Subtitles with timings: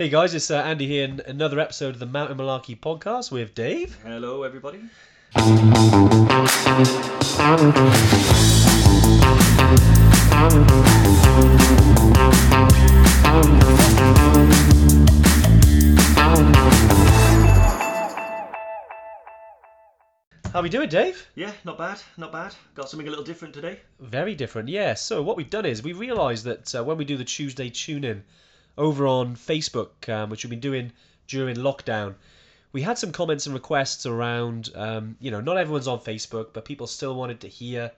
[0.00, 3.54] Hey guys, it's uh, Andy here in another episode of the Mountain Malarkey podcast with
[3.54, 3.98] Dave.
[4.02, 4.80] Hello, everybody.
[5.34, 5.42] How
[20.54, 21.28] are we doing, Dave?
[21.34, 22.54] Yeah, not bad, not bad.
[22.74, 23.80] Got something a little different today.
[24.00, 24.94] Very different, yeah.
[24.94, 28.24] So what we've done is we realised that uh, when we do the Tuesday tune-in
[28.80, 30.90] over on Facebook, um, which we've been doing
[31.28, 32.14] during lockdown,
[32.72, 36.64] we had some comments and requests around, um, you know, not everyone's on Facebook, but
[36.64, 37.92] people still wanted to hear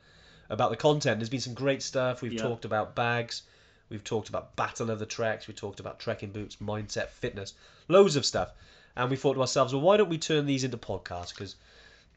[0.50, 1.18] about the content.
[1.20, 2.20] There's been some great stuff.
[2.20, 2.42] We've Yeah.
[2.42, 3.42] talked about bags,
[3.90, 7.54] we've talked about Battle of the Treks, we talked about trekking boots, mindset, fitness,
[7.88, 8.52] loads of stuff.
[8.96, 11.30] And we thought to ourselves, well, why don't we turn these into podcasts?
[11.30, 11.54] Because,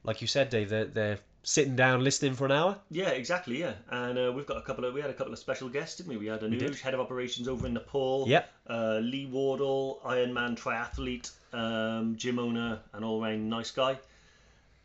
[0.04, 2.76] like you said, Dave, they're, they're sitting down listening for an hour.
[2.90, 3.59] Yeah, exactly.
[3.59, 5.98] Yeah, and uh, we've got a couple of we had a couple of special guests,
[5.98, 6.18] didn't we?
[6.18, 8.26] We had a new head of operations over in Nepal.
[8.27, 8.52] Yep.
[8.68, 13.98] Uh, Lee Wardle, Ironman triathlete, um, gym owner, and all round nice guy.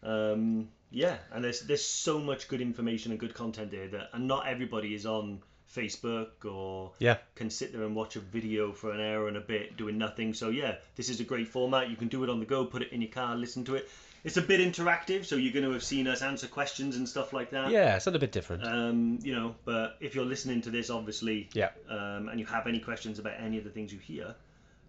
[0.02, 4.28] Um, yeah, and there's there's so much good information and good content there that, and
[4.28, 5.40] not everybody is on
[5.74, 7.18] Facebook or Yeah.
[7.36, 10.34] can sit there and watch a video for an hour and a bit doing nothing.
[10.34, 11.88] So yeah, this is a great format.
[11.88, 13.88] You can do it on the go, put it in your car, listen to it.
[14.22, 17.32] It's a bit interactive, so you're going to have seen us answer questions and stuff
[17.32, 17.70] like that.
[17.70, 18.64] Yeah, it's a little bit different.
[18.66, 21.70] Um, you know, but if you're listening to this, obviously, Yeah.
[21.88, 24.34] um, and you have any questions about any of the things you hear,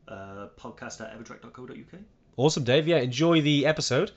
[0.10, 2.02] uh, podcast at evertrek.co.uk.
[2.36, 2.88] Awesome, Dave.
[2.90, 4.12] Yeah, enjoy the episode,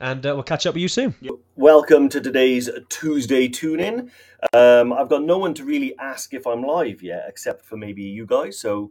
[0.00, 1.14] and uh, we'll catch up with you soon.
[1.56, 4.10] Welcome to today's Tuesday tune in.
[4.52, 8.02] Um, I've got no one to really ask if I'm live yet, except for maybe
[8.02, 8.58] you guys.
[8.58, 8.90] So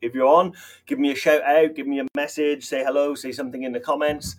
[0.00, 0.52] if you're on,
[0.86, 3.80] give me a shout out, give me a message, say hello, say something in the
[3.80, 4.36] comments,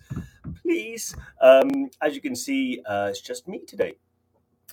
[0.68, 1.16] please.
[1.40, 3.94] Um, as you can see, uh, it's just me today.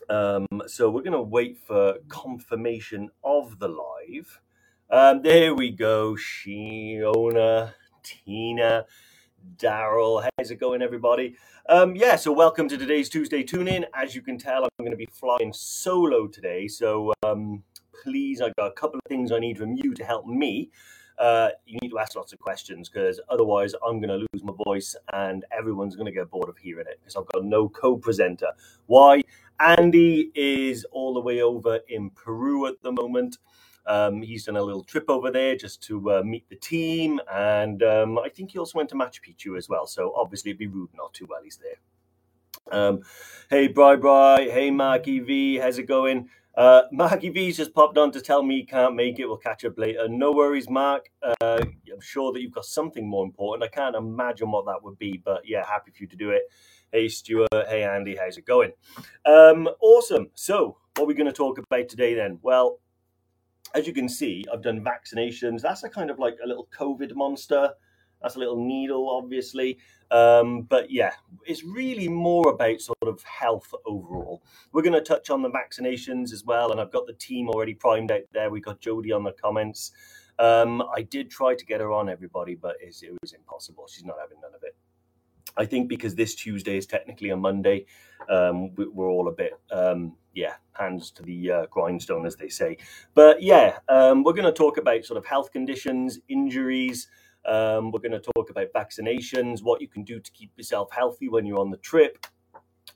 [0.10, 4.42] Um, so we're going to wait for confirmation of the live.
[4.90, 6.16] Um, there we go.
[6.16, 8.86] Shiona, Tina,
[9.56, 10.28] Daryl.
[10.38, 11.38] How's it going, everybody?
[11.70, 13.86] Um, yeah, so welcome to today's Tuesday tune in.
[13.94, 16.68] As you can tell, I'm going to be flying solo today.
[16.68, 17.64] So um,
[18.04, 20.72] please, I've got a couple of things I need from you to help me.
[21.18, 24.54] Uh, you need to ask lots of questions because otherwise, I'm going to lose my
[24.66, 27.98] voice and everyone's going to get bored of hearing it because I've got no co
[27.98, 28.52] presenter.
[28.88, 29.22] Why?
[29.60, 33.38] Andy is all the way over in Peru at the moment.
[33.88, 37.84] Um, he's done a little trip over there just to uh, meet the team, and
[37.84, 39.86] um, I think he also went to Machu Picchu as well.
[39.86, 41.76] So obviously, it'd be rude not to while he's there.
[42.72, 43.02] Um,
[43.50, 44.50] hey, Bri Bri.
[44.50, 45.58] Hey, Marky V.
[45.58, 46.30] How's it going?
[46.58, 49.26] Uh, Marky V's just popped on to tell me he can't make it.
[49.26, 50.08] We'll catch up later.
[50.08, 51.10] No worries, Mark.
[51.22, 53.64] Uh, I'm sure that you've got something more important.
[53.64, 56.44] I can't imagine what that would be, but yeah, happy for you to do it.
[56.92, 57.50] Hey, Stuart.
[57.52, 58.16] Hey, Andy.
[58.16, 58.72] How's it going?
[59.26, 60.30] Um, awesome.
[60.34, 62.40] So, what are we going to talk about today then?
[62.42, 62.80] Well,
[63.74, 65.62] as you can see, I've done vaccinations.
[65.62, 67.72] That's a kind of like a little COVID monster.
[68.22, 69.78] That's a little needle, obviously.
[70.12, 71.12] Um, but yeah,
[71.46, 74.44] it's really more about sort of health overall.
[74.72, 77.74] We're going to touch on the vaccinations as well, and I've got the team already
[77.74, 78.50] primed out there.
[78.50, 79.92] We've got Jodie on the comments.
[80.38, 83.88] Um, I did try to get her on, everybody, but it was impossible.
[83.88, 84.76] She's not having none of it.
[85.58, 87.86] I think because this Tuesday is technically a Monday,
[88.30, 92.50] um, we- we're all a bit, um, yeah, hands to the uh, grindstone, as they
[92.50, 92.78] say.
[93.14, 97.08] But yeah, um, we're going to talk about sort of health conditions, injuries.
[97.46, 101.30] Um, we're going to talk about vaccinations, what you can do to keep yourself healthy
[101.30, 102.26] when you're on the trip,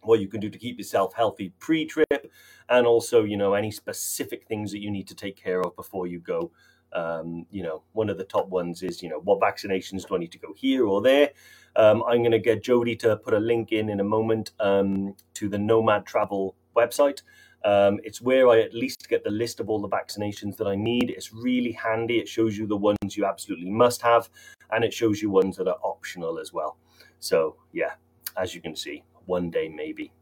[0.01, 2.31] what you can do to keep yourself healthy pre-trip,
[2.69, 6.07] and also, you know, any specific things that you need to take care of before
[6.07, 6.51] you go.
[6.91, 10.19] Um, you know, one of the top ones is, you know, what vaccinations do I
[10.19, 11.31] need to go here or there?
[11.75, 15.16] Um, I'm going to get Jody to put a link in in a moment um,
[15.35, 17.21] to the Nomad Travel website.
[17.66, 20.75] Um, it's where I at least get the list of all the vaccinations that I
[20.75, 21.09] need.
[21.09, 22.20] It's really handy.
[22.20, 24.30] It shows you the ones you absolutely must have,
[24.72, 26.78] and it shows you ones that are optional as well.
[27.20, 27.94] So, yeah,
[28.38, 30.14] as you can see, one day maybe.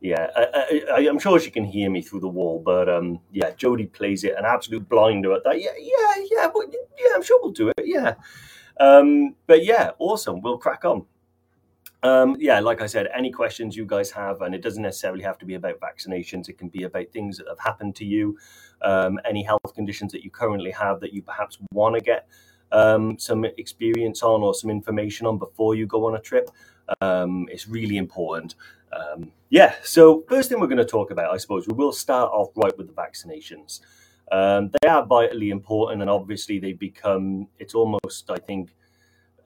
[0.00, 3.86] Yeah, I, I'm sure she can hear me through the wall, but um, yeah, Jody
[3.86, 5.60] plays it an absolute blinder at that.
[5.60, 6.48] Yeah, yeah, yeah,
[6.98, 7.14] yeah.
[7.16, 7.84] I'm sure we'll do it.
[7.84, 8.14] Yeah,
[8.78, 10.40] um, but yeah, awesome.
[10.40, 11.04] We'll crack on.
[12.02, 15.38] Um, yeah, like I said, any questions you guys have, and it doesn't necessarily have
[15.38, 16.48] to be about vaccinations.
[16.48, 18.38] It can be about things that have happened to you,
[18.82, 22.28] um, any health conditions that you currently have that you perhaps want to get
[22.70, 26.50] um, some experience on or some information on before you go on a trip.
[27.00, 28.54] Um, it's really important.
[28.92, 32.30] Um, yeah, so first thing we're going to talk about, I suppose, we will start
[32.32, 33.80] off right with the vaccinations.
[34.30, 38.74] Um, they are vitally important, and obviously they become, it's almost, I think,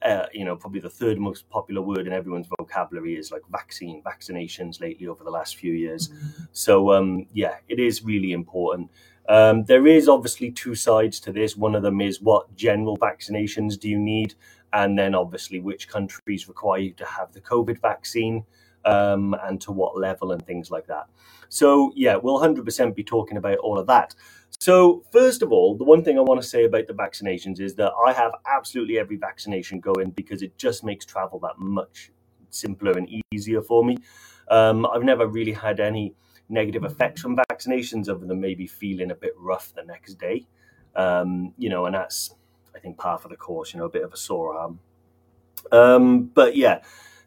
[0.03, 4.01] uh, you know, probably the third most popular word in everyone's vocabulary is like vaccine,
[4.03, 6.09] vaccinations lately over the last few years.
[6.51, 8.91] So, um, yeah, it is really important.
[9.29, 11.55] Um, there is obviously two sides to this.
[11.55, 14.35] One of them is what general vaccinations do you need?
[14.73, 18.43] And then obviously which countries require you to have the COVID vaccine
[18.85, 21.07] um, and to what level and things like that.
[21.49, 24.15] So, yeah, we'll 100% be talking about all of that.
[24.59, 27.75] So, first of all, the one thing I want to say about the vaccinations is
[27.75, 32.11] that I have absolutely every vaccination going because it just makes travel that much
[32.49, 33.97] simpler and easier for me.
[34.49, 36.15] Um, I've never really had any
[36.49, 40.45] negative effects from vaccinations other than maybe feeling a bit rough the next day.
[40.95, 42.35] Um, you know, and that's,
[42.75, 44.79] I think, par for the course, you know, a bit of a sore arm.
[45.71, 46.81] Um, but yeah,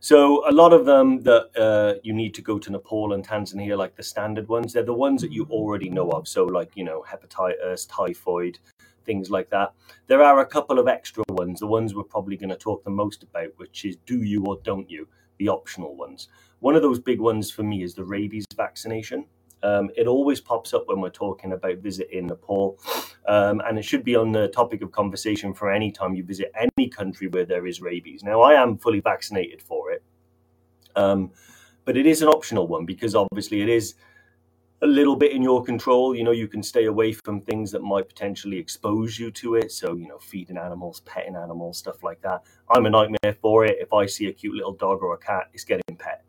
[0.06, 3.76] so a lot of them that uh, you need to go to Nepal and Tanzania,
[3.76, 6.28] like the standard ones, they're the ones that you already know of.
[6.28, 8.56] So like you know hepatitis, typhoid,
[9.04, 9.72] things like that.
[10.06, 12.90] There are a couple of extra ones, the ones we're probably going to talk the
[12.90, 15.08] most about, which is do you or don't you,
[15.38, 16.28] the optional ones.
[16.60, 19.24] One of those big ones for me is the rabies vaccination.
[19.62, 22.78] Um, it always pops up when we're talking about visiting Nepal,
[23.26, 26.52] um, and it should be on the topic of conversation for any time you visit
[26.56, 28.22] any country where there is rabies.
[28.22, 29.85] Now, I am fully vaccinated for it,
[30.96, 31.30] um,
[31.84, 33.94] but it is an optional one because obviously it is
[34.82, 36.14] a little bit in your control.
[36.14, 39.72] You know, you can stay away from things that might potentially expose you to it.
[39.72, 42.42] So, you know, feeding animals, petting animals, stuff like that.
[42.70, 43.76] I'm a nightmare for it.
[43.80, 46.24] If I see a cute little dog or a cat, it's getting pet.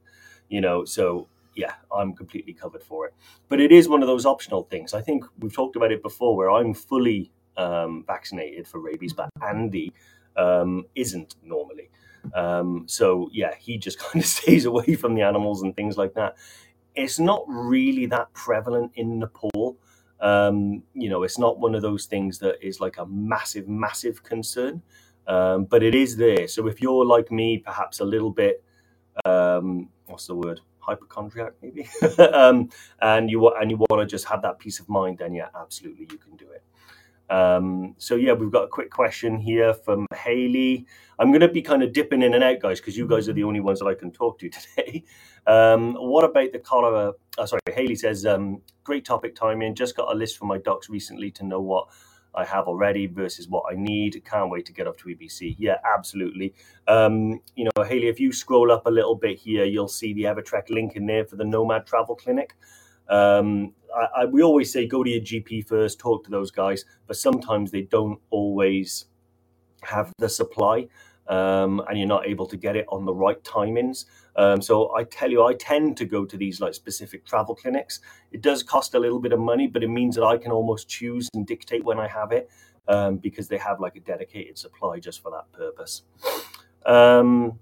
[0.49, 3.13] You know, so yeah, I'm completely covered for it.
[3.49, 4.93] But it is one of those optional things.
[4.93, 9.29] I think we've talked about it before where I'm fully um, vaccinated for rabies, but
[9.41, 9.91] Andy
[10.37, 11.89] um, isn't normally.
[12.33, 16.13] Um, so yeah, he just kind of stays away from the animals and things like
[16.15, 16.37] that.
[16.95, 19.77] It's not really that prevalent in Nepal.
[20.19, 24.23] Um, you know, it's not one of those things that is like a massive, massive
[24.23, 24.81] concern,
[25.27, 26.47] um, but it is there.
[26.47, 28.63] So if you're like me, perhaps a little bit,
[29.25, 30.59] um, what's the word?
[30.87, 31.87] hypochondriac maybe
[32.33, 32.69] um,
[33.01, 36.07] and you and you want to just have that peace of mind then yeah absolutely
[36.09, 36.63] you can do it
[37.29, 40.85] um, so yeah we've got a quick question here from haley
[41.19, 43.33] i'm going to be kind of dipping in and out guys because you guys are
[43.33, 45.03] the only ones that i can talk to today
[45.45, 50.13] um, what about the cholera oh, sorry haley says um, great topic timing just got
[50.13, 51.87] a list from my docs recently to know what
[52.37, 54.23] I have already versus what I need.
[54.23, 55.55] Can't wait to get up to EBC.
[55.57, 56.53] Yeah, absolutely.
[56.87, 60.23] Um, you know, Haley, if you scroll up a little bit here, you'll see the
[60.23, 62.53] Evertrek link in there for the Nomad Travel Clinic.
[63.09, 66.85] Um, I, I, we always say go to your GP first, talk to those guys,
[67.07, 69.05] but sometimes they don't always
[69.83, 70.87] have the supply
[71.27, 74.05] um, and you're not able to get it on the right timings.
[74.35, 77.99] Um, so I tell you, I tend to go to these like specific travel clinics.
[78.31, 80.87] It does cost a little bit of money, but it means that I can almost
[80.87, 82.49] choose and dictate when I have it
[82.87, 86.03] um, because they have like a dedicated supply just for that purpose.
[86.85, 87.59] Um,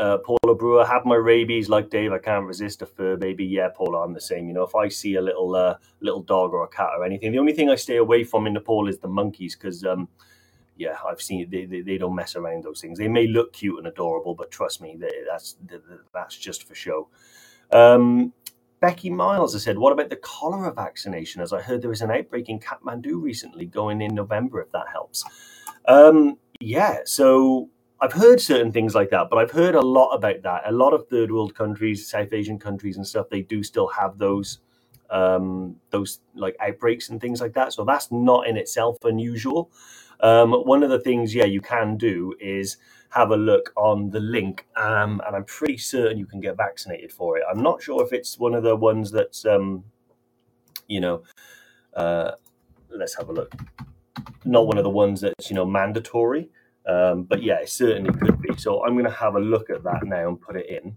[0.00, 2.12] uh, Paula Brewer, have my rabies like Dave.
[2.12, 3.44] I can't resist a fur baby.
[3.44, 4.48] Yeah, Paula, I'm the same.
[4.48, 7.32] You know, if I see a little uh, little dog or a cat or anything,
[7.32, 10.08] the only thing I stay away from in Nepal is the monkeys because um,
[10.76, 12.98] yeah, I've seen they, they, they, don't mess around those things.
[12.98, 15.56] They may look cute and adorable, but trust me, they, that's
[16.14, 17.08] that's just for show.
[17.70, 18.32] Um,
[18.80, 21.42] Becky Miles has said, "What about the cholera vaccination?
[21.42, 24.62] As I heard there was an outbreak in Kathmandu recently, going in November.
[24.62, 25.22] If that helps."
[25.86, 27.68] Um, yeah, so
[28.02, 30.62] I've heard certain things like that, but I've heard a lot about that.
[30.66, 34.16] A lot of third world countries, South Asian countries, and stuff, they do still have
[34.18, 34.60] those
[35.10, 37.72] um, those like outbreaks and things like that.
[37.72, 39.70] So that's not in itself unusual.
[40.20, 42.76] Um, one of the things, yeah, you can do is
[43.10, 47.12] have a look on the link, um, and I'm pretty certain you can get vaccinated
[47.12, 47.44] for it.
[47.50, 49.84] I'm not sure if it's one of the ones that's, um,
[50.86, 51.22] you know,
[51.94, 52.32] uh,
[52.88, 53.52] let's have a look.
[54.44, 56.50] Not one of the ones that's you know mandatory,
[56.86, 58.56] um, but yeah, it certainly could be.
[58.56, 60.96] So I'm going to have a look at that now and put it in.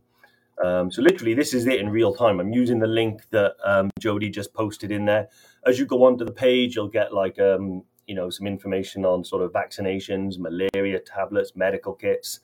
[0.64, 2.40] Um, so literally, this is it in real time.
[2.40, 5.28] I'm using the link that um, Jody just posted in there.
[5.66, 9.24] As you go onto the page, you'll get like um, you know some information on
[9.24, 12.40] sort of vaccinations, malaria tablets, medical kits.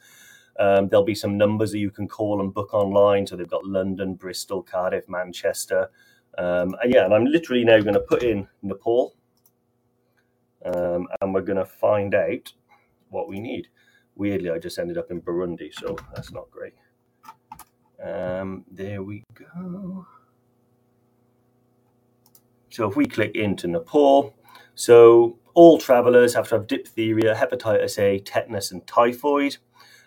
[0.60, 3.26] Um, there'll be some numbers that you can call and book online.
[3.26, 5.90] So they've got London, Bristol, Cardiff, Manchester,
[6.38, 7.06] um, and yeah.
[7.06, 9.16] And I'm literally now going to put in Nepal,
[10.66, 12.52] um, and we're going to find out
[13.10, 13.68] what we need.
[14.16, 16.74] Weirdly, I just ended up in Burundi, so that's not great.
[18.04, 20.06] Um, there we go.
[22.70, 24.36] So if we click into Nepal,
[24.76, 29.58] so all travelers have to have diphtheria, hepatitis A, tetanus, and typhoid.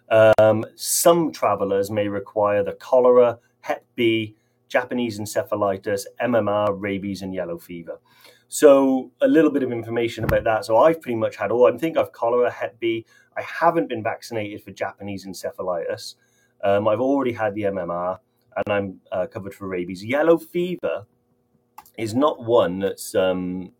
[0.08, 4.36] Um, some travelers may require the cholera, Hep B,
[4.68, 8.00] Japanese encephalitis, MMR, rabies, and yellow fever.
[8.54, 10.66] So a little bit of information about that.
[10.66, 11.72] So I've pretty much had all.
[11.72, 13.06] I think I've cholera, Hep B.
[13.34, 16.16] I haven't been vaccinated for Japanese encephalitis.
[16.62, 18.18] Um, I've already had the MMR,
[18.54, 20.04] and I'm uh, covered for rabies.
[20.04, 21.06] Yellow fever
[21.96, 23.72] is not one that's um,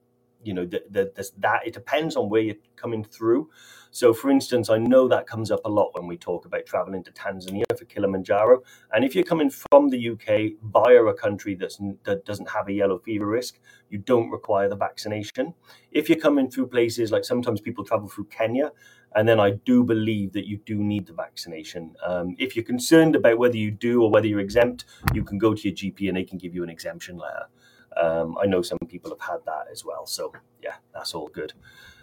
[0.43, 3.51] you know that that that it depends on where you're coming through.
[3.95, 7.05] So, for instance, I know that comes up a lot when we talk about traveling
[7.05, 8.63] to Tanzania for Kilimanjaro.
[8.91, 12.73] And if you're coming from the UK via a country that's, that doesn't have a
[12.73, 15.53] yellow fever risk, you don't require the vaccination.
[15.91, 18.73] If you're coming through places like sometimes people travel through Kenya,
[19.15, 21.95] and then I do believe that you do need the vaccination.
[22.03, 25.53] Um, if you're concerned about whether you do or whether you're exempt, you can go
[25.53, 27.47] to your GP and they can give you an exemption letter.
[27.95, 30.07] Um, I know some people have had that as well.
[30.07, 30.33] So,
[30.63, 31.53] yeah, that's all good.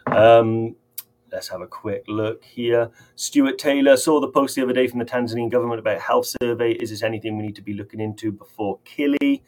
[0.05, 0.75] Um,
[1.32, 2.90] let's have a quick look here.
[3.16, 6.74] Stuart Taylor saw the post the other day from the Tanzanian government about health survey.
[6.74, 9.42] Is this anything we need to be looking into before Kili?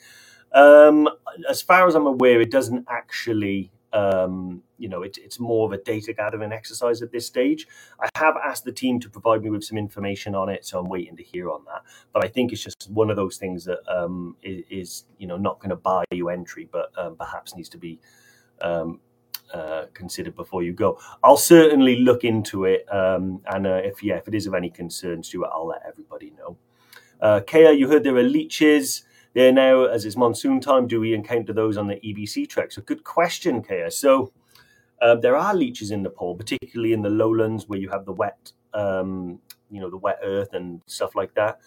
[0.53, 1.09] Um,
[1.49, 3.71] as far as I'm aware, it doesn't actually.
[3.93, 7.67] Um, you know, it, it's more of a data gathering exercise at this stage.
[7.99, 10.87] I have asked the team to provide me with some information on it, so I'm
[10.87, 11.83] waiting to hear on that.
[12.13, 15.35] But I think it's just one of those things that um, is, is, you know,
[15.35, 17.99] not going to buy you entry, but um, perhaps needs to be
[18.61, 19.01] um,
[19.53, 20.99] uh, considered before you go.
[21.23, 24.69] I'll certainly look into it, um, and uh, if yeah, if it is of any
[24.69, 26.57] concern, Stuart, I'll let everybody know.
[27.21, 29.03] Uh, you heard there are leeches
[29.33, 30.87] there now as it's monsoon time.
[30.87, 32.71] Do we encounter those on the EBC trek?
[32.71, 33.89] So good question, Kea.
[33.89, 34.33] So
[35.01, 38.51] um, there are leeches in Nepal, particularly in the lowlands where you have the wet,
[38.73, 39.39] um,
[39.69, 41.59] you know, the wet earth and stuff like that.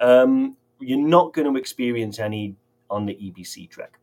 [0.00, 2.56] Um, you're not going to experience any
[2.88, 3.98] on the EBC trek.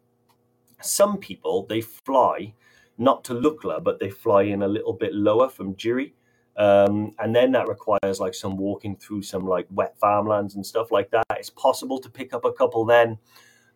[0.81, 2.53] Some people they fly
[2.97, 6.13] not to Lukla, but they fly in a little bit lower from Jiri.
[6.57, 10.91] Um, and then that requires like some walking through some like wet farmlands and stuff
[10.91, 11.25] like that.
[11.35, 13.19] It's possible to pick up a couple then.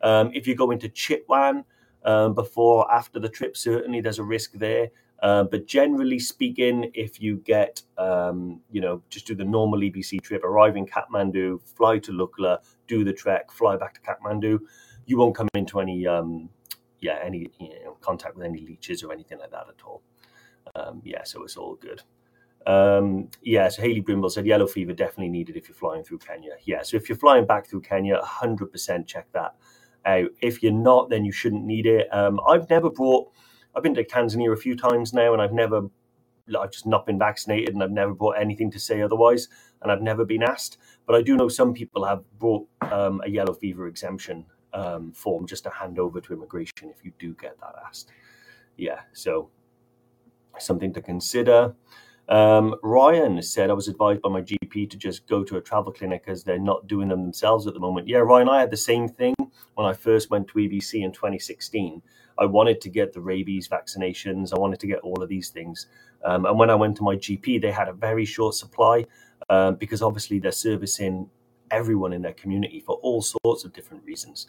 [0.02, 1.64] Um, if you go into Chitwan
[2.04, 4.90] um, before or after the trip, certainly there's a risk there.
[5.22, 10.20] Uh, but generally speaking, if you get, um, you know, just do the normal EBC
[10.22, 14.60] trip, arrive in Kathmandu, fly to Lukla, do the trek, fly back to Kathmandu,
[15.06, 16.50] you won't come into any um,
[17.02, 20.02] yeah, any you know, contact with any leeches or anything like that at all.
[20.76, 22.02] Um, yeah, so it's all good.
[22.68, 26.52] Um, yeah, so Haley Brimble said yellow fever definitely needed if you're flying through Kenya.
[26.64, 29.56] Yeah, so if you're flying back through Kenya, 100% check that
[30.06, 30.30] out.
[30.42, 32.08] If you're not, then you shouldn't need it.
[32.14, 33.30] Um, I've never brought,
[33.76, 35.90] I've been to Tanzania a few times now, and I've never,
[36.58, 39.48] I've just not been vaccinated, and I've never brought anything to say otherwise,
[39.82, 40.78] and I've never been asked.
[41.08, 45.46] But I do know some people have brought um, a yellow fever exemption um, form
[45.48, 48.12] just to hand over to immigration if you do get that asked.
[48.78, 49.50] Yeah, so
[50.58, 51.76] something to consider.
[52.30, 55.92] Um, Ryan said, I was advised by my GP to just go to a travel
[55.92, 58.08] clinic as they're not doing them themselves at the moment.
[58.08, 59.36] Yeah, Ryan, I had the same thing
[59.76, 62.02] when I first went to EBC in 2016.
[62.38, 65.88] I wanted to get the rabies vaccinations, I wanted to get all of these things.
[66.24, 69.06] Um, and when I went to my GP, they had a very short supply
[69.50, 71.30] um, because obviously they're servicing
[71.72, 74.48] everyone in their community for all sorts of different reasons.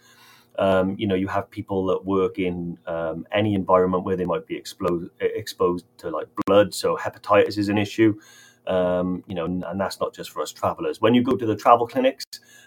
[0.59, 4.47] Um, you know, you have people that work in um, any environment where they might
[4.47, 6.75] be exposed exposed to like blood.
[6.75, 8.19] So hepatitis is an issue.
[8.67, 11.00] Um, you know, and that's not just for us travelers.
[11.00, 12.25] When you go to the travel clinics,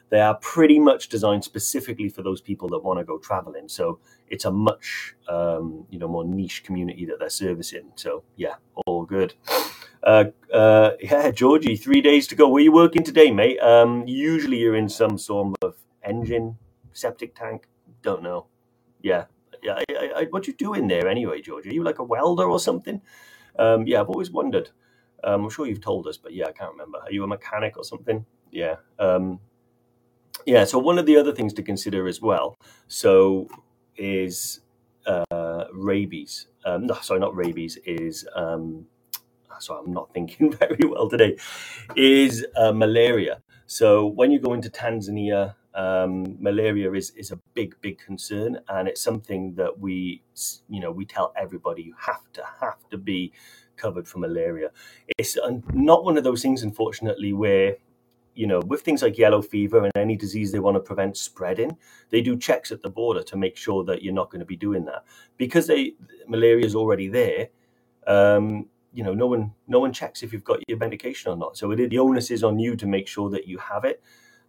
[0.09, 3.69] they are pretty much designed specifically for those people that want to go traveling.
[3.69, 7.91] So it's a much um, you know more niche community that they're servicing.
[7.95, 9.35] So yeah, all good.
[10.05, 12.47] Uh, uh, yeah, Georgie, three days to go.
[12.47, 13.59] Where you working today, mate?
[13.59, 16.57] Um, usually you're in some sort of engine,
[16.93, 17.67] septic tank.
[18.03, 18.45] Don't know.
[19.01, 19.25] Yeah,
[19.63, 19.81] yeah.
[19.89, 21.71] I, I, what you doing there anyway, Georgie?
[21.71, 23.01] Are you like a welder or something?
[23.57, 24.69] Um, yeah, I've always wondered.
[25.23, 26.99] Um, I'm sure you've told us, but yeah, I can't remember.
[26.99, 28.25] Are you a mechanic or something?
[28.51, 28.75] Yeah.
[28.99, 29.39] Um,
[30.45, 30.65] yeah.
[30.65, 32.57] So one of the other things to consider as well,
[32.87, 33.47] so
[33.97, 34.59] is
[35.07, 36.47] uh, rabies.
[36.63, 37.79] Um, no, sorry, not rabies.
[37.85, 38.85] Is um,
[39.59, 41.37] so I'm not thinking very well today,
[41.95, 43.41] is uh, malaria.
[43.67, 48.87] So when you go into Tanzania, um, malaria is, is a big, big concern, and
[48.87, 50.21] it's something that we,
[50.69, 53.33] you know, we tell everybody you have to have to be
[53.75, 54.69] covered for malaria.
[55.17, 55.37] It's
[55.73, 57.75] not one of those things, unfortunately, where
[58.35, 61.77] you know, with things like yellow fever and any disease they want to prevent spreading,
[62.09, 64.57] they do checks at the border to make sure that you're not going to be
[64.57, 65.05] doing that
[65.37, 65.93] because they
[66.27, 67.47] malaria is already there.
[68.05, 71.57] Um, you know, no one no one checks if you've got your medication or not.
[71.57, 74.01] So it, the onus is on you to make sure that you have it.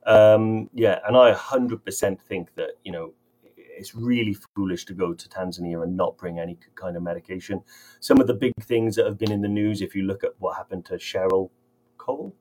[0.06, 3.12] Um, yeah, and I 100% think that you know
[3.56, 7.62] it's really foolish to go to Tanzania and not bring any kind of medication.
[8.00, 10.32] Some of the big things that have been in the news, if you look at
[10.38, 11.50] what happened to Cheryl
[11.98, 12.34] Cole,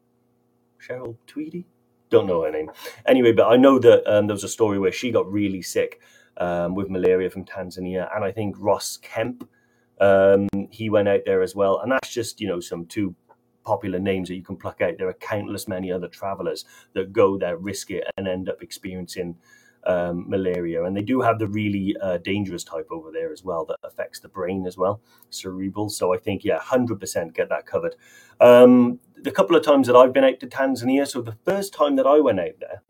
[0.80, 1.66] Cheryl Tweedy,
[2.10, 2.72] don't know her name.
[3.06, 6.00] Anyway, but I know that um, there was a story where she got really sick
[6.38, 9.50] um, with malaria from Tanzania, and I think Ross Kemp,
[10.00, 13.16] um, he went out there as well, and that's just you know some two
[13.64, 14.98] popular names that you can pluck out.
[14.98, 19.38] There are countless many other travelers that go there, risk it, and end up experiencing
[19.86, 20.84] um, malaria.
[20.84, 24.20] And they do have the really uh, dangerous type over there as well that affects
[24.20, 25.90] the brain as well, cerebral.
[25.90, 27.96] So I think, yeah, 100% get that covered.
[28.40, 31.96] Um, the couple of times that I've been out to Tanzania, so the first time
[31.96, 32.82] that I went out there,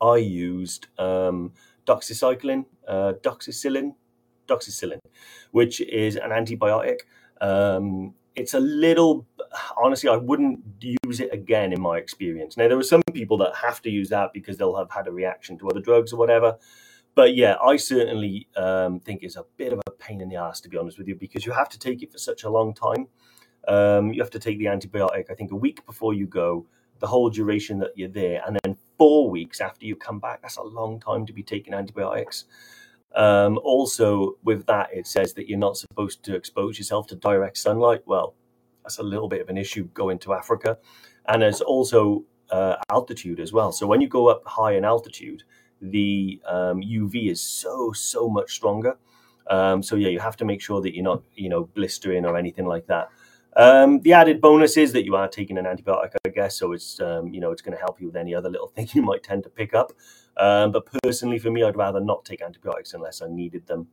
[0.00, 1.52] I used um,
[1.86, 3.94] doxycycline, uh, doxycycline,
[4.48, 4.98] doxycycline,
[5.52, 7.00] which is an antibiotic.
[7.40, 9.26] Um, it's a little
[9.76, 12.56] honestly i wouldn't use it again in my experience.
[12.56, 15.12] Now there are some people that have to use that because they'll have had a
[15.12, 16.56] reaction to other drugs or whatever.
[17.14, 20.60] But yeah i certainly um, think it's a bit of a pain in the ass
[20.60, 22.74] to be honest with you because you have to take it for such a long
[22.74, 23.08] time.
[23.66, 26.66] Um, you have to take the antibiotic i think a week before you go
[27.00, 30.42] the whole duration that you're there and then four weeks after you come back.
[30.42, 32.44] That's a long time to be taking antibiotics
[33.14, 37.56] um, also, with that, it says that you're not supposed to expose yourself to direct
[37.56, 38.02] sunlight.
[38.06, 38.34] Well,
[38.82, 40.78] that's a little bit of an issue going to Africa.
[41.26, 43.72] And there's also uh, altitude as well.
[43.72, 45.42] So when you go up high in altitude,
[45.80, 48.96] the um, UV is so, so much stronger.
[49.48, 52.36] Um, so yeah, you have to make sure that you're not, you know, blistering or
[52.36, 53.08] anything like that.
[53.56, 57.00] Um, the added bonus is that you are taking an antibiotic, I guess, so it's
[57.00, 59.24] um, you know it's going to help you with any other little thing you might
[59.24, 59.92] tend to pick up.
[60.38, 63.88] Um, but personally, for me, I'd rather not take antibiotics unless I needed them.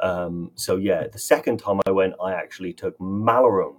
[0.00, 3.76] Um, so yeah, the second time I went, I actually took Malarone.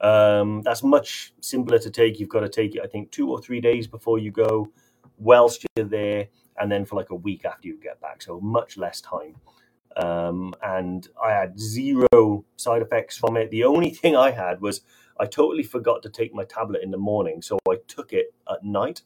[0.00, 2.18] Um, that's much simpler to take.
[2.18, 4.72] You've got to take it, I think, two or three days before you go,
[5.18, 6.28] whilst you're there,
[6.58, 8.22] and then for like a week after you get back.
[8.22, 9.36] So much less time.
[9.96, 13.50] Um, and I had zero side effects from it.
[13.50, 14.80] The only thing I had was
[15.20, 18.64] I totally forgot to take my tablet in the morning, so I took it at
[18.64, 19.02] night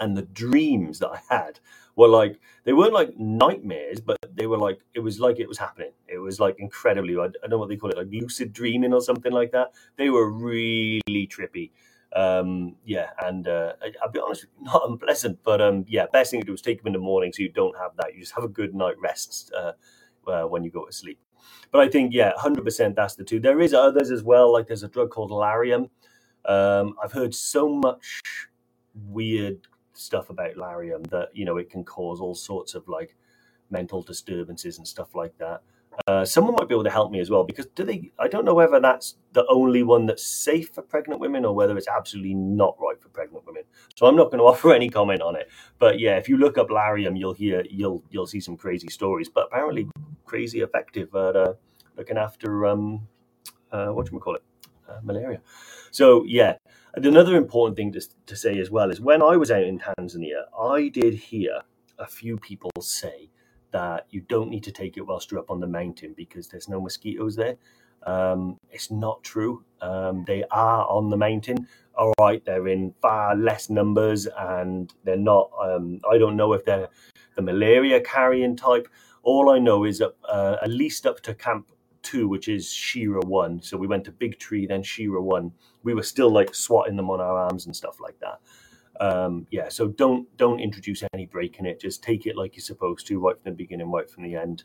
[0.00, 1.60] and the dreams that I had
[1.96, 5.58] were like they weren't like nightmares, but they were like it was like it was
[5.58, 5.92] happening.
[6.08, 7.14] It was like incredibly.
[7.14, 9.72] I, don't know what they call it, like lucid dreaming or something like that.
[9.96, 11.70] They were really trippy.
[12.14, 16.40] Um, yeah, and uh, I, will be honest, not unpleasant, but um, yeah, best thing
[16.40, 18.14] to do is take them in the morning so you don't have that.
[18.14, 19.72] You just have a good night rest uh,
[20.28, 21.18] uh, when you go to sleep.
[21.70, 23.40] But I think yeah, hundred percent that's the two.
[23.40, 24.52] There is others as well.
[24.52, 25.90] Like there's a drug called Lariam.
[26.44, 28.22] Um, I've heard so much
[28.94, 33.16] weird stuff about Lariam that you know it can cause all sorts of like
[33.70, 35.62] mental disturbances and stuff like that.
[36.08, 38.10] Uh, someone might be able to help me as well because do they?
[38.18, 41.76] I don't know whether that's the only one that's safe for pregnant women or whether
[41.78, 43.62] it's absolutely not right for pregnant women.
[43.94, 45.48] So I'm not going to offer any comment on it.
[45.78, 49.28] But yeah, if you look up Lariam, you'll hear you'll you'll see some crazy stories,
[49.28, 49.88] but apparently
[50.24, 51.54] crazy effective at uh,
[51.96, 53.06] looking after um,
[53.70, 54.42] uh, what do we call it,
[54.88, 55.40] uh, malaria.
[55.90, 56.56] So yeah,
[56.96, 60.44] Another important thing to, to say as well is when I was out in Tanzania,
[60.58, 61.62] I did hear
[61.98, 63.30] a few people say
[63.72, 66.68] that you don't need to take it whilst you're up on the mountain because there's
[66.68, 67.56] no mosquitoes there.
[68.04, 69.64] Um, it's not true.
[69.80, 71.66] Um, they are on the mountain.
[71.96, 75.50] All right, they're in far less numbers and they're not.
[75.60, 76.88] Um, I don't know if they're
[77.34, 78.86] the malaria carrying type.
[79.24, 81.72] All I know is up, uh, at least up to Camp
[82.04, 83.60] two, which is Shira one.
[83.60, 85.50] So we went to Big Tree, then Shira one.
[85.82, 88.40] We were still like swatting them on our arms and stuff like that.
[89.00, 91.80] Um, yeah, so don't don't introduce any break in it.
[91.80, 94.64] Just take it like you're supposed to, right from the beginning, right from the end.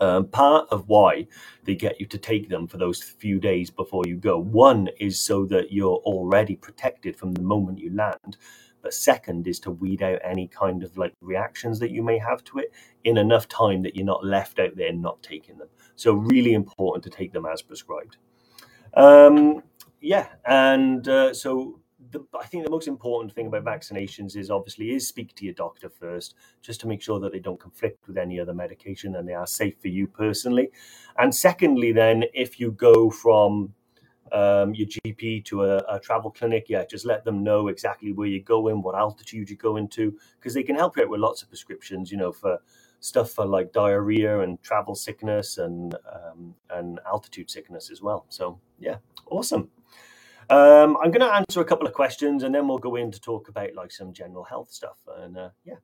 [0.00, 1.26] Um, part of why
[1.64, 4.38] they get you to take them for those few days before you go.
[4.38, 8.36] One is so that you're already protected from the moment you land.
[8.82, 12.44] But second is to weed out any kind of like reactions that you may have
[12.44, 12.72] to it
[13.04, 15.68] in enough time that you're not left out there not taking them.
[15.96, 18.16] So really important to take them as prescribed.
[18.94, 19.62] Um,
[20.00, 24.92] yeah, and uh, so the, I think the most important thing about vaccinations is obviously
[24.92, 28.16] is speak to your doctor first, just to make sure that they don't conflict with
[28.16, 30.70] any other medication and they are safe for you personally.
[31.18, 33.74] And secondly, then if you go from
[34.32, 38.28] um, your GP to a, a, travel clinic, yeah, just let them know exactly where
[38.28, 41.42] you're going, what altitude you're going to, because they can help you out with lots
[41.42, 42.58] of prescriptions, you know, for
[43.00, 48.26] stuff for like diarrhea and travel sickness and um, and altitude sickness as well.
[48.28, 48.96] So yeah,
[49.30, 49.70] awesome.
[50.50, 53.20] Um, I'm going to answer a couple of questions and then we'll go in to
[53.20, 54.96] talk about like some general health stuff.
[55.18, 55.74] And uh, yeah,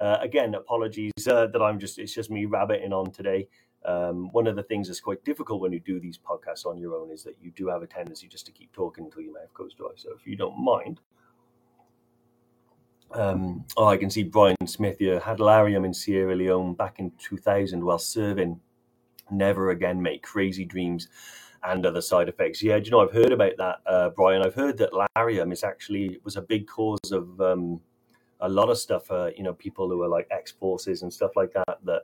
[0.00, 3.48] uh, again, apologies uh, that I'm just it's just me rabbiting on today.
[3.84, 6.94] Um, one of the things that's quite difficult when you do these podcasts on your
[6.94, 9.52] own is that you do have a tendency just to keep talking until your mouth
[9.54, 9.90] goes dry.
[9.96, 11.00] So if you don't mind,
[13.12, 15.18] um, oh, I can see Brian Smith here.
[15.18, 18.60] Had Lariam in Sierra Leone back in 2000 while serving.
[19.30, 21.08] Never again make crazy dreams
[21.62, 22.62] and other side effects.
[22.62, 24.42] Yeah, do you know I've heard about that, uh, Brian?
[24.42, 27.80] I've heard that Lariam is actually was a big cause of um,
[28.40, 29.10] a lot of stuff.
[29.10, 32.02] Uh, you know, people who are like ex forces and stuff like that that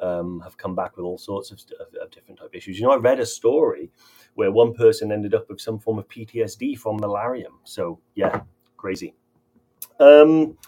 [0.00, 2.78] um, have come back with all sorts of, of, of, different type of issues.
[2.78, 3.90] You know, I read a story
[4.34, 7.60] where one person ended up with some form of PTSD from malarium.
[7.64, 8.40] So yeah,
[8.76, 9.14] crazy.
[9.98, 10.58] Um,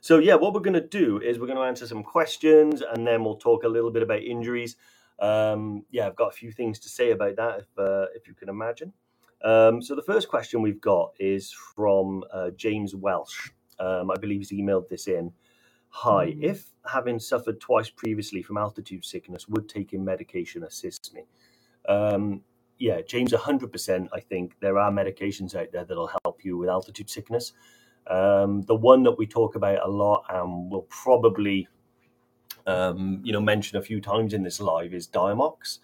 [0.00, 3.06] so yeah, what we're going to do is we're going to answer some questions and
[3.06, 4.76] then we'll talk a little bit about injuries.
[5.18, 8.34] Um, yeah, I've got a few things to say about that, if uh, if you
[8.34, 8.92] can imagine.
[9.42, 13.50] Um, so the first question we've got is from uh, James Welsh.
[13.78, 15.32] Um, I believe he's emailed this in.
[15.98, 16.42] Hi, mm.
[16.42, 21.22] if having suffered twice previously from altitude sickness, would taking medication assist me?
[21.88, 22.40] Um,
[22.78, 24.08] yeah, James, 100%.
[24.12, 27.52] I think there are medications out there that'll help you with altitude sickness.
[28.08, 31.68] Um, the one that we talk about a lot and will probably,
[32.66, 35.78] um, you know, mention a few times in this live is Diamox.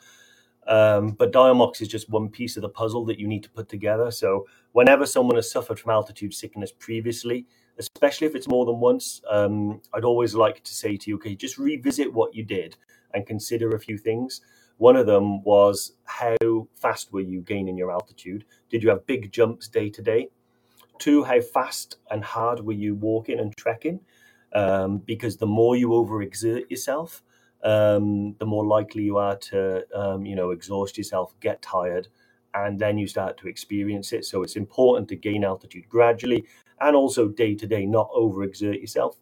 [0.66, 3.68] Um, but Diamox is just one piece of the puzzle that you need to put
[3.68, 4.10] together.
[4.10, 7.46] So whenever someone has suffered from altitude sickness previously,
[7.78, 11.34] especially if it's more than once, um, I'd always like to say to you, okay,
[11.34, 12.76] just revisit what you did
[13.14, 14.40] and consider a few things.
[14.78, 16.36] One of them was how
[16.74, 18.44] fast were you gaining your altitude?
[18.70, 20.28] Did you have big jumps day to day?
[20.98, 24.00] Two, how fast and hard were you walking and trekking?
[24.54, 27.22] Um, because the more you overexert yourself,
[27.62, 32.08] um, the more likely you are to, um, you know, exhaust yourself, get tired,
[32.54, 34.24] and then you start to experience it.
[34.24, 36.46] So it's important to gain altitude gradually
[36.80, 39.16] and also day to day, not overexert yourself.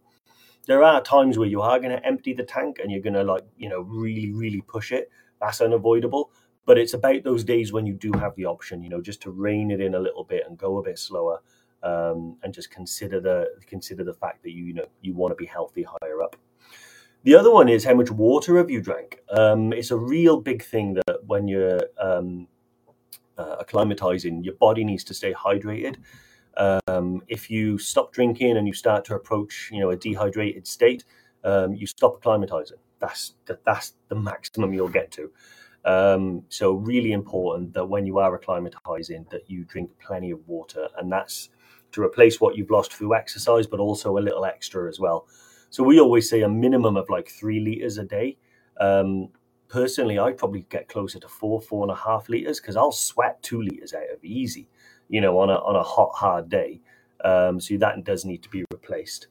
[0.67, 3.25] There are times where you are going to empty the tank and you're going to
[3.25, 5.11] like, you know, really, really push it.
[5.41, 6.31] That's unavoidable.
[6.67, 9.31] But it's about those days when you do have the option, you know, just to
[9.31, 11.41] rein it in a little bit and go a bit slower
[11.83, 15.37] um, and just consider the consider the fact that you, you know you want to
[15.37, 16.37] be healthy higher up.
[17.25, 19.21] The other one is how much water have you drank?
[19.31, 22.47] Um, it's a real big thing that when you're um,
[23.37, 25.97] uh, acclimatizing, your body needs to stay hydrated.
[26.59, 31.05] Um, if you stop drinking and you start to approach, you know, a dehydrated state,
[31.45, 32.81] um, you stop acclimatizing.
[32.99, 35.31] That's that, that's the maximum you'll get to.
[35.85, 40.89] Um, so really important that when you are acclimatizing, that you drink plenty of water,
[40.99, 41.51] and that's
[41.93, 45.27] to replace what you've lost through exercise, but also a little extra as well.
[45.71, 48.37] So we always say a minimum of like three liters a day.
[48.81, 49.29] Um,
[49.69, 53.43] personally, I probably get closer to four, four and a half liters because I'll sweat
[53.43, 54.69] two liters out of easy,
[55.09, 56.81] you know, on a on a hot, hard day.
[57.25, 59.29] Um, so that does need to be replaced.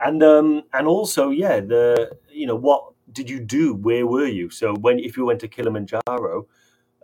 [0.00, 3.74] And um, and also, yeah, the you know what did you do?
[3.74, 4.50] Where were you?
[4.50, 6.46] So when if you went to Kilimanjaro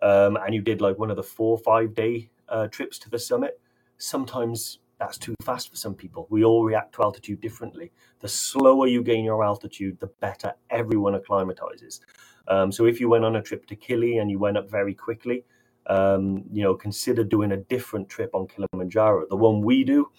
[0.03, 3.19] um, and you did like one of the four five day uh, trips to the
[3.19, 3.61] summit,
[3.99, 6.27] sometimes that's too fast for some people.
[6.31, 7.93] We all react to altitude differently.
[8.21, 12.01] The slower you gain your altitude, the better everyone acclimatizes.
[12.49, 14.95] Um, so if you went on a trip to Kili and you went up very
[14.95, 15.45] quickly,
[15.89, 19.27] um, you know, consider doing a different trip on Kilimanjaro.
[19.29, 20.11] The one we do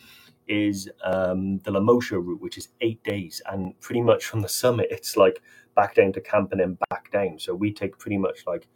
[0.47, 4.87] is um, the Lemosho route, which is eight days, and pretty much from the summit,
[4.89, 5.41] it's like
[5.75, 7.37] back down to camp and then back down.
[7.39, 8.67] So we take pretty much like,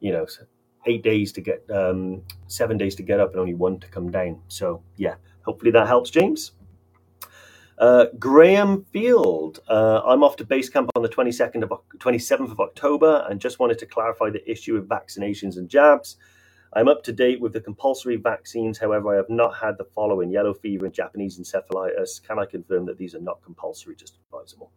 [0.00, 0.26] you know,
[0.86, 4.10] eight days to get, um, seven days to get up, and only one to come
[4.10, 4.40] down.
[4.48, 6.52] So yeah, hopefully that helps, James.
[7.78, 12.60] Uh, Graham Field, uh, I'm off to base camp on the 22nd of 27th of
[12.60, 16.16] October, and just wanted to clarify the issue of vaccinations and jabs.
[16.74, 18.78] I'm up to date with the compulsory vaccines.
[18.78, 22.22] However, I have not had the following yellow fever and Japanese encephalitis.
[22.22, 24.72] Can I confirm that these are not compulsory, just advisable?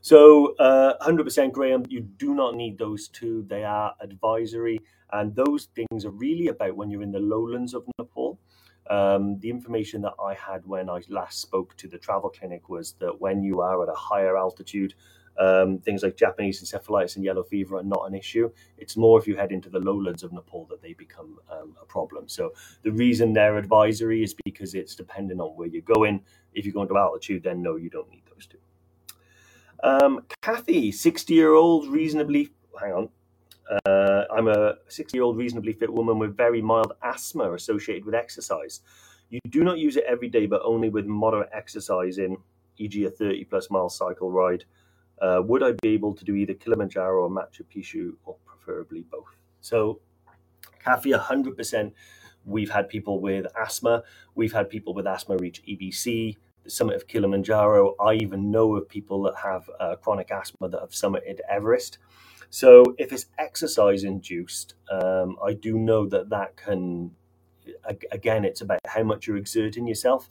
[0.00, 3.44] So, uh, 100% Graham, you do not need those two.
[3.48, 4.80] They are advisory.
[5.12, 8.38] And those things are really about when you're in the lowlands of Nepal.
[8.90, 12.94] Um, the information that I had when I last spoke to the travel clinic was
[13.00, 14.94] that when you are at a higher altitude,
[15.38, 18.50] um, things like Japanese encephalitis and yellow fever are not an issue.
[18.76, 21.84] It's more if you head into the lowlands of Nepal that they become um, a
[21.84, 22.28] problem.
[22.28, 26.22] So the reason they're advisory is because it's dependent on where you're going.
[26.54, 28.58] If you're going to altitude, then no, you don't need those two.
[29.82, 33.08] Um, Kathy, 60 year old, reasonably, hang on,
[33.84, 38.14] uh, I'm a 60 year old reasonably fit woman with very mild asthma associated with
[38.14, 38.80] exercise.
[39.30, 42.38] You do not use it every day, but only with moderate exercise in,
[42.78, 44.64] e.g., a 30 plus mile cycle ride.
[45.20, 49.36] Uh, would I be able to do either Kilimanjaro or Machu Picchu, or preferably both?
[49.60, 50.00] So,
[50.84, 51.92] Kathy, 100%.
[52.44, 54.04] We've had people with asthma.
[54.34, 57.94] We've had people with asthma reach EBC, the summit of Kilimanjaro.
[58.00, 61.98] I even know of people that have uh, chronic asthma that have summited Everest.
[62.50, 67.10] So if it's exercise induced, um, I do know that that can,
[68.10, 70.30] again, it's about how much you're exerting yourself.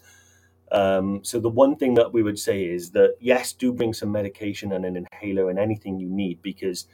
[0.71, 4.11] Um, so the one thing that we would say is that yes, do bring some
[4.11, 6.87] medication and an inhaler and anything you need because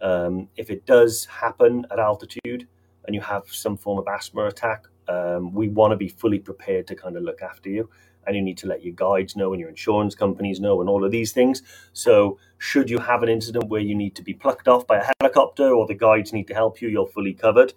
[0.00, 2.68] um, if it does happen at altitude
[3.04, 6.86] and you have some form of asthma attack, Um, we want to be fully prepared
[6.86, 7.88] to kind of look after you.
[8.26, 11.04] And you need to let your guides know and your insurance companies know and all
[11.04, 11.62] of these things.
[11.92, 15.06] So, should you have an incident where you need to be plucked off by a
[15.20, 17.74] helicopter or the guides need to help you, you're fully covered.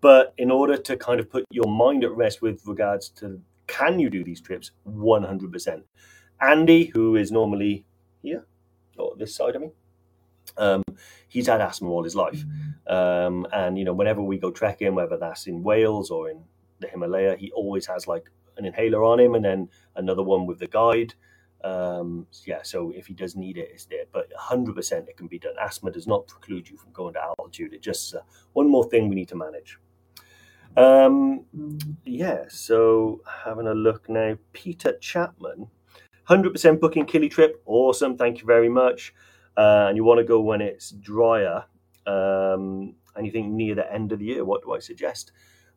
[0.00, 3.98] But in order to kind of put your mind at rest with regards to can
[3.98, 5.82] you do these trips, 100%.
[6.40, 7.84] Andy, who is normally
[8.22, 8.46] here
[8.98, 9.70] or this side of me,
[10.56, 10.82] um,
[11.28, 12.44] he's had asthma all his life.
[12.86, 16.42] Um, and, you know, whenever we go trekking, whether that's in Wales or in
[16.80, 20.58] the Himalaya, he always has like an inhaler on him and then another one with
[20.58, 21.14] the guide.
[21.62, 24.04] Um, yeah, so if he does need it, it's there.
[24.12, 25.54] But 100% it can be done.
[25.60, 27.72] Asthma does not preclude you from going to altitude.
[27.72, 28.20] It just uh,
[28.52, 29.78] one more thing we need to manage.
[30.76, 31.44] Um,
[32.04, 34.36] yeah, so having a look now.
[34.52, 35.68] Peter Chapman,
[36.28, 37.62] 100% booking Kili trip.
[37.66, 38.16] Awesome.
[38.16, 39.14] Thank you very much.
[39.56, 41.64] Uh, and you want to go when it's drier
[42.06, 44.44] um, and you think near the end of the year.
[44.44, 45.32] What do I suggest?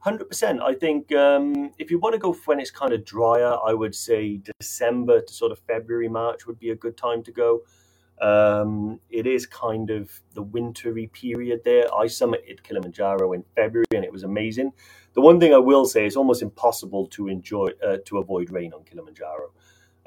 [0.06, 0.62] 100%.
[0.62, 3.94] I think um, if you want to go when it's kind of drier, I would
[3.94, 7.62] say December to sort of February, March would be a good time to go.
[8.22, 11.94] Um, it is kind of the wintry period there.
[11.94, 14.72] I summited Kilimanjaro in February and it was amazing.
[15.14, 18.74] The one thing I will say is almost impossible to enjoy uh, to avoid rain
[18.74, 19.52] on Kilimanjaro.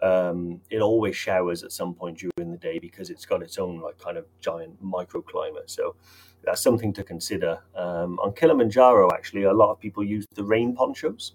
[0.03, 3.81] Um, it always showers at some point during the day because it's got its own
[3.81, 5.68] like kind of giant microclimate.
[5.68, 5.94] So
[6.42, 7.59] that's something to consider.
[7.77, 11.35] Um, on Kilimanjaro, actually, a lot of people use the rain ponchos.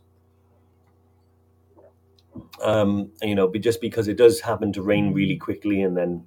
[2.62, 6.26] Um, you know, just because it does happen to rain really quickly and then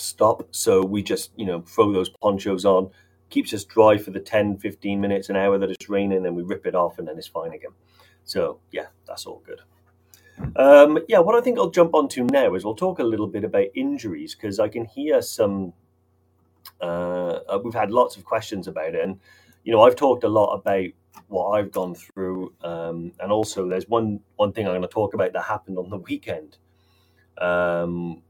[0.00, 0.48] stop.
[0.50, 2.90] So we just, you know, throw those ponchos on,
[3.30, 6.42] keeps us dry for the 10, 15 minutes, an hour that it's raining, and we
[6.42, 7.72] rip it off and then it's fine again.
[8.24, 9.60] So yeah, that's all good.
[10.56, 13.44] Um, yeah, what I think I'll jump onto now is we'll talk a little bit
[13.44, 15.72] about injuries because I can hear some.
[16.80, 19.18] Uh, uh, we've had lots of questions about it, and
[19.64, 20.88] you know I've talked a lot about
[21.28, 25.14] what I've gone through, um, and also there's one one thing I'm going to talk
[25.14, 26.58] about that happened on the weekend,
[27.38, 28.22] um,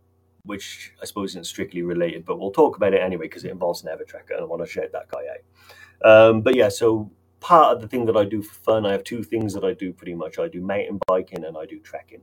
[0.46, 3.85] which I suppose isn't strictly related, but we'll talk about it anyway because it involves
[3.85, 6.11] an Evertrekker, and I want to shout that guy out.
[6.11, 9.04] Um, but yeah, so part of the thing that I do for fun, I have
[9.04, 10.38] two things that I do pretty much.
[10.38, 12.22] I do mountain biking and I do trekking.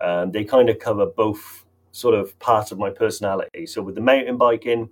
[0.00, 3.66] Um, they kind of cover both sort of parts of my personality.
[3.66, 4.90] So with the mountain biking,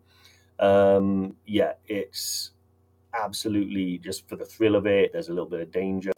[0.59, 2.53] um, yeah, it's
[3.15, 5.12] absolutely just for the thrill of it.
[5.12, 6.12] There's a little bit of danger.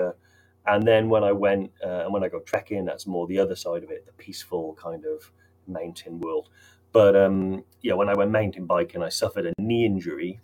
[0.66, 3.57] And then when I went uh, and when I go trekking, that's more the other
[3.57, 5.31] side of it, the peaceful kind of
[5.68, 6.48] mountain world.
[6.92, 10.40] But um, yeah, when I went mountain biking, I suffered a knee injury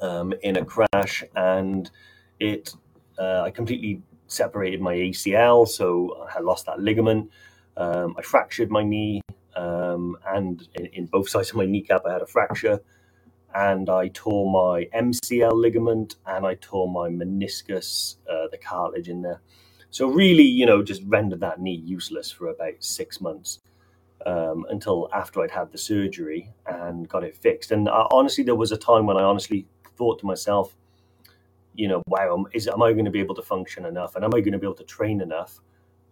[0.00, 1.90] um, in a crash, and
[2.38, 2.74] it
[3.18, 7.30] uh, I completely separated my ACL, so I lost that ligament.
[7.76, 9.20] Um, I fractured my knee,
[9.54, 12.80] um, and in, in, both sides of my kneecap, I had a fracture.
[13.52, 19.22] And I tore my MCL ligament, and I tore my meniscus, uh, the cartilage in
[19.22, 19.40] there.
[19.90, 23.58] So really, you know, just rendered that knee useless for about six months
[24.26, 27.72] um, until after I'd had the surgery and got it fixed.
[27.72, 30.76] And uh, honestly, there was a time when I honestly thought to myself,
[31.74, 34.34] you know, wow, is am I going to be able to function enough, and am
[34.34, 35.60] I going to be able to train enough?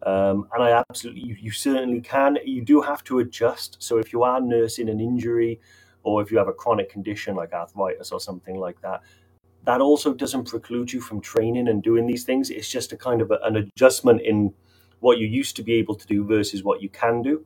[0.03, 2.39] Um, and I absolutely, you, you, certainly can.
[2.45, 3.79] You do have to adjust.
[3.81, 5.61] So if you are nursing an injury,
[6.05, 9.03] or if you have a chronic condition like arthritis or something like that,
[9.65, 12.49] that also doesn't preclude you from training and doing these things.
[12.49, 14.55] It's just a kind of a, an adjustment in
[15.01, 17.45] what you used to be able to do versus what you can do.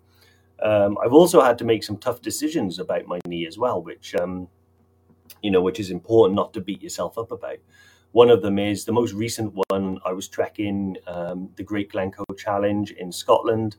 [0.62, 4.14] Um, I've also had to make some tough decisions about my knee as well, which
[4.14, 4.48] um,
[5.42, 7.58] you know, which is important not to beat yourself up about.
[8.12, 9.98] One of them is the most recent one.
[10.04, 13.76] I was trekking um, the Great Glencoe Challenge in Scotland.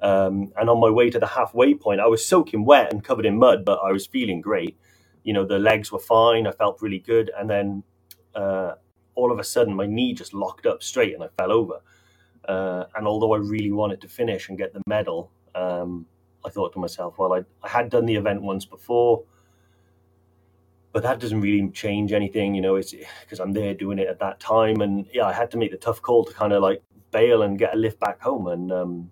[0.00, 3.26] Um, and on my way to the halfway point, I was soaking wet and covered
[3.26, 4.76] in mud, but I was feeling great.
[5.22, 6.46] You know, the legs were fine.
[6.46, 7.30] I felt really good.
[7.38, 7.82] And then
[8.34, 8.72] uh,
[9.14, 11.80] all of a sudden, my knee just locked up straight and I fell over.
[12.46, 16.06] Uh, and although I really wanted to finish and get the medal, um,
[16.44, 19.24] I thought to myself, well, I, I had done the event once before
[20.94, 22.76] but that doesn't really change anything, you know.
[22.76, 25.72] It's because I'm there doing it at that time, and yeah, I had to make
[25.72, 28.72] the tough call to kind of like bail and get a lift back home, and
[28.72, 29.10] um,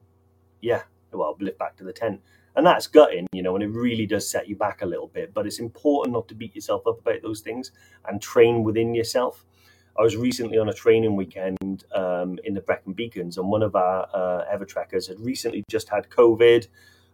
[0.61, 2.21] yeah, well, lift back to the tent,
[2.55, 5.35] and that's gutting, you know, and it really does set you back a little bit.
[5.35, 7.73] But it's important not to beat yourself up about those things
[8.07, 9.45] and train within yourself.
[9.99, 13.75] I was recently on a training weekend um, in the Brecon Beacons, and one of
[13.75, 16.68] our uh, had recently just had COVID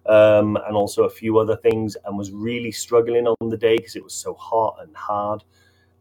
[0.08, 3.96] um, and also a few other things, and was really struggling on the day because
[3.96, 5.44] it was so hot and hard.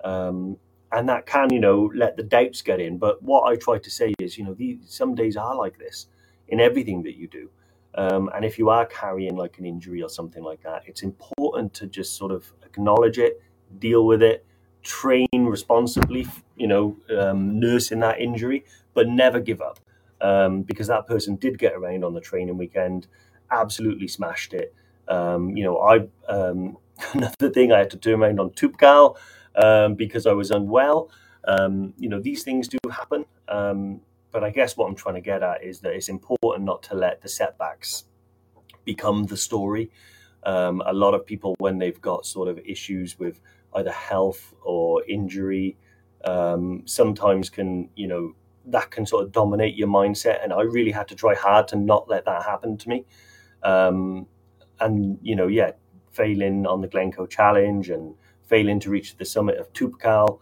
[0.04, 0.58] Um,
[0.91, 2.98] and that can, you know, let the doubts get in.
[2.98, 6.08] But what I try to say is, you know, these, some days are like this
[6.48, 7.50] in everything that you do.
[7.96, 11.74] Um, and if you are carrying like an injury or something like that, it's important
[11.76, 13.41] to just sort of acknowledge it,
[13.80, 14.46] deal with it,
[14.84, 19.80] train responsibly, you know, um, nursing that injury, but never give up
[20.22, 23.08] um, because that person did get around on the training weekend,
[23.51, 24.73] absolutely smashed it.
[25.07, 26.77] Um, you know, I um,
[27.13, 29.17] another thing I had to turn around on Toubkal
[29.55, 31.10] um, because I was unwell.
[31.47, 33.25] Um, you know, these things do happen.
[33.47, 36.83] Um, but I guess what I'm trying to get at is that it's important not
[36.83, 38.03] to let the setbacks
[38.83, 39.89] become the story.
[40.43, 43.39] Um, a lot of people, when they've got sort of issues with
[43.75, 45.77] either health or injury,
[46.86, 50.43] sometimes can, you know, that can sort of dominate your mindset.
[50.43, 53.05] And I really had to try hard to not let that happen to me.
[53.63, 54.28] Um,
[54.80, 55.72] and, you know, yeah,
[56.12, 58.15] failing on the Glencoe Challenge and
[58.46, 60.39] failing to reach the summit of Toubkal,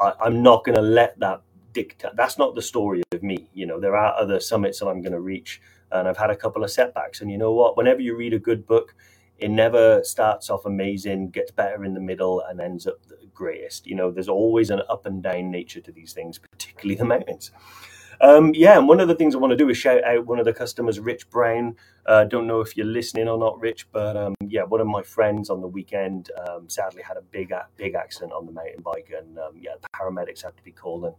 [0.00, 1.42] I, I'm not going to let that
[1.72, 2.12] dictate.
[2.16, 3.48] That's not the story of me.
[3.54, 6.36] You know, there are other summits that I'm going to reach, and I've had a
[6.36, 7.20] couple of setbacks.
[7.20, 7.76] And you know what?
[7.76, 8.94] Whenever you read a good book,
[9.38, 13.86] it never starts off amazing, gets better in the middle, and ends up the greatest.
[13.86, 17.52] You know, there's always an up and down nature to these things, particularly the mountains.
[18.20, 20.38] Um, yeah, and one of the things I want to do is shout out one
[20.38, 21.76] of the customers, Rich Brown.
[22.04, 25.02] Uh, don't know if you're listening or not, Rich, but um, yeah, one of my
[25.02, 29.12] friends on the weekend um, sadly had a big, big accident on the mountain bike,
[29.16, 31.04] and um, yeah, the paramedics had to be called.
[31.04, 31.14] And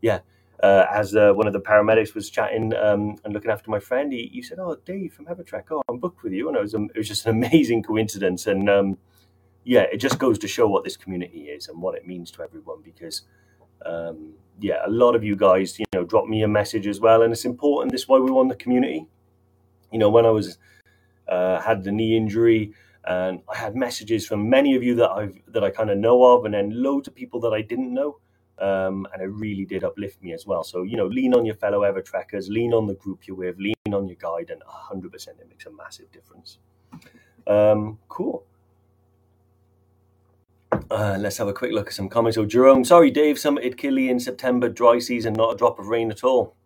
[0.00, 0.20] yeah,
[0.62, 4.12] uh, as uh, one of the paramedics was chatting um, and looking after my friend,
[4.12, 6.72] he, he said, "Oh, Dave from Evertrek, oh, I'm booked with you," and it was,
[6.74, 8.46] it was just an amazing coincidence.
[8.46, 8.98] And um,
[9.64, 12.42] yeah, it just goes to show what this community is and what it means to
[12.42, 13.22] everyone because
[13.84, 17.22] um, yeah, a lot of you guys, you know, drop me a message as well,
[17.22, 17.92] and it's important.
[17.92, 19.06] This is why we want the community.
[19.90, 20.58] You know, when I was
[21.28, 22.72] uh, had the knee injury,
[23.04, 26.22] and I had messages from many of you that I've that I kind of know
[26.24, 28.18] of, and then loads of people that I didn't know,
[28.58, 30.62] um, and it really did uplift me as well.
[30.62, 33.74] So you know, lean on your fellow Evertrekkers, lean on the group you're with, lean
[33.94, 36.58] on your guide, and 100% it makes a massive difference.
[37.46, 38.44] Um, cool.
[40.90, 42.38] Uh, let's have a quick look at some comments.
[42.38, 46.10] Oh, Jerome, sorry, Dave, summited Kili in September, dry season, not a drop of rain
[46.10, 46.56] at all.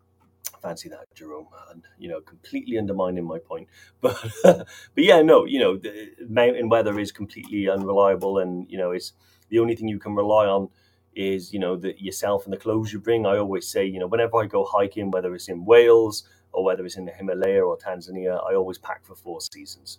[0.62, 1.48] Fancy that, Jerome.
[1.70, 3.68] And, you know, completely undermining my point.
[4.02, 5.80] But but yeah, no, you know,
[6.28, 9.12] mountain weather is completely unreliable, and you know, it's
[9.50, 10.70] the only thing you can rely on
[11.16, 13.26] is you know the yourself and the clothes you bring.
[13.26, 16.84] I always say, you know, whenever I go hiking, whether it's in Wales or whether
[16.86, 19.98] it's in the Himalaya or Tanzania, I always pack for four seasons.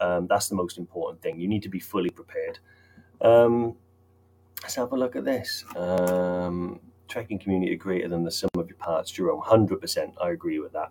[0.00, 1.40] Um, that's the most important thing.
[1.40, 2.60] You need to be fully prepared.
[3.20, 3.74] Um,
[4.62, 5.64] let's have a look at this.
[5.76, 9.42] Um, trekking community greater than the sum of your parts, Jerome.
[9.42, 10.12] 100%.
[10.20, 10.90] I agree with that.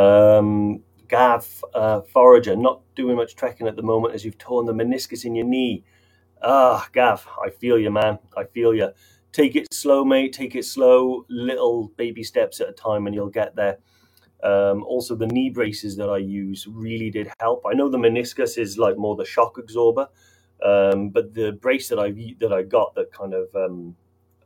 [0.00, 4.72] Um, Gav, uh, Forager, not doing much trekking at the moment as you've torn the
[4.72, 5.84] meniscus in your knee.
[6.42, 8.18] Ah, Gav, I feel you, man.
[8.36, 8.90] I feel you.
[9.32, 10.32] Take it slow, mate.
[10.32, 11.24] Take it slow.
[11.28, 13.78] Little baby steps at a time, and you'll get there.
[14.42, 17.64] Um, also, the knee braces that I use really did help.
[17.66, 20.08] I know the meniscus is like more the shock absorber,
[20.62, 23.96] um, but the brace that I that I got that kind of um,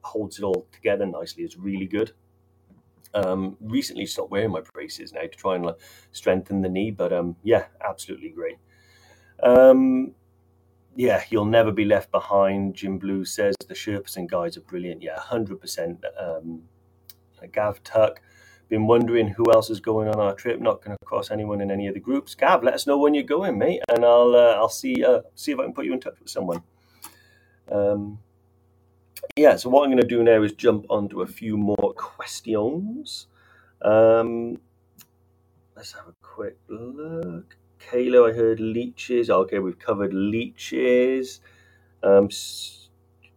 [0.03, 2.13] holds it all together nicely is really good.
[3.15, 5.77] Um, recently stopped wearing my braces now to try and like,
[6.13, 8.57] strengthen the knee, but um, yeah, absolutely great.
[9.43, 10.15] Um,
[10.97, 12.75] yeah, you'll never be left behind.
[12.75, 15.03] Jim Blue says the Sherpas and guys are brilliant.
[15.03, 16.03] Yeah, hundred percent.
[16.19, 16.63] Um,
[17.51, 18.21] Gav Tuck
[18.73, 20.59] been wondering who else is going on our trip.
[20.59, 22.35] Not going to cross anyone in any of the groups.
[22.35, 25.53] Gav, let us know when you're going, mate, and I'll uh, I'll see uh, see
[25.53, 26.63] if I can put you in touch with someone.
[27.71, 28.19] Um,
[29.37, 33.27] yeah, so what I'm going to do now is jump onto a few more questions.
[33.83, 34.59] Um,
[35.77, 37.55] let's have a quick look.
[37.79, 39.29] Kayla, I heard leeches.
[39.29, 41.41] Okay, we've covered leeches.
[42.03, 42.89] Um, let's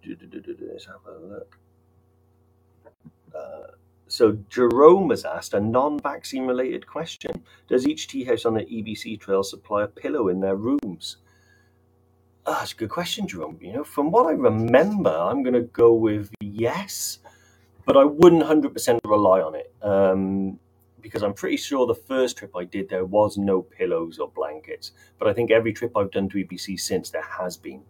[0.05, 1.59] have a look.
[3.35, 3.75] Uh,
[4.15, 7.43] so Jerome has asked a non-vaccine related question.
[7.67, 11.17] Does each tea house on the EBC trail supply a pillow in their rooms?
[12.45, 13.57] Oh, that's a good question, Jerome.
[13.61, 17.19] You know, from what I remember, I'm going to go with yes,
[17.85, 20.59] but I wouldn't 100% rely on it um,
[21.01, 24.91] because I'm pretty sure the first trip I did there was no pillows or blankets.
[25.19, 27.81] But I think every trip I've done to EBC since there has been.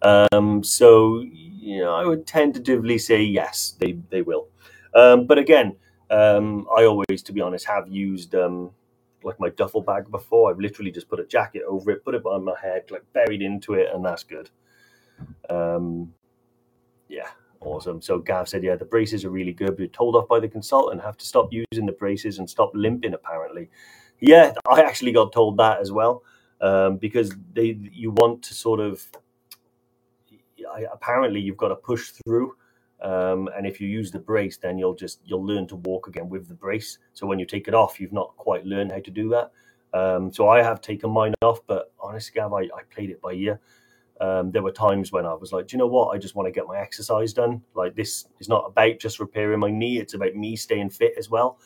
[0.00, 4.48] Um, so, you know, I would tentatively say yes, they, they will.
[4.96, 5.76] Um, but again,
[6.10, 8.70] um, I always, to be honest, have used um,
[9.22, 10.50] like my duffel bag before.
[10.50, 13.42] I've literally just put a jacket over it, put it on my head, like buried
[13.42, 14.48] into it, and that's good.
[15.50, 16.14] Um,
[17.08, 17.28] yeah,
[17.60, 18.00] awesome.
[18.00, 19.76] So Gav said, yeah, the braces are really good.
[19.76, 23.12] But told off by the consultant, have to stop using the braces and stop limping.
[23.14, 23.68] Apparently,
[24.20, 26.22] yeah, I actually got told that as well
[26.62, 29.04] um, because they you want to sort of.
[30.92, 32.56] Apparently, you've got to push through
[33.02, 36.28] um, and if you use the brace, then you'll just you'll learn to walk again
[36.28, 36.98] with the brace.
[37.12, 39.52] So when you take it off, you've not quite learned how to do that.
[39.92, 43.32] Um, so I have taken mine off, but honestly, Gav, I, I played it by
[43.32, 43.60] ear.
[44.20, 46.14] Um, there were times when I was like, do you know what?
[46.14, 47.62] I just want to get my exercise done.
[47.74, 51.28] Like this is not about just repairing my knee; it's about me staying fit as
[51.28, 51.58] well.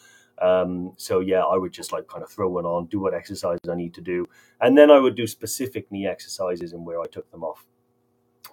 [0.42, 3.58] Um, so yeah, I would just like kind of throw one on, do what exercise
[3.70, 4.26] I need to do,
[4.60, 7.64] and then I would do specific knee exercises and where I took them off.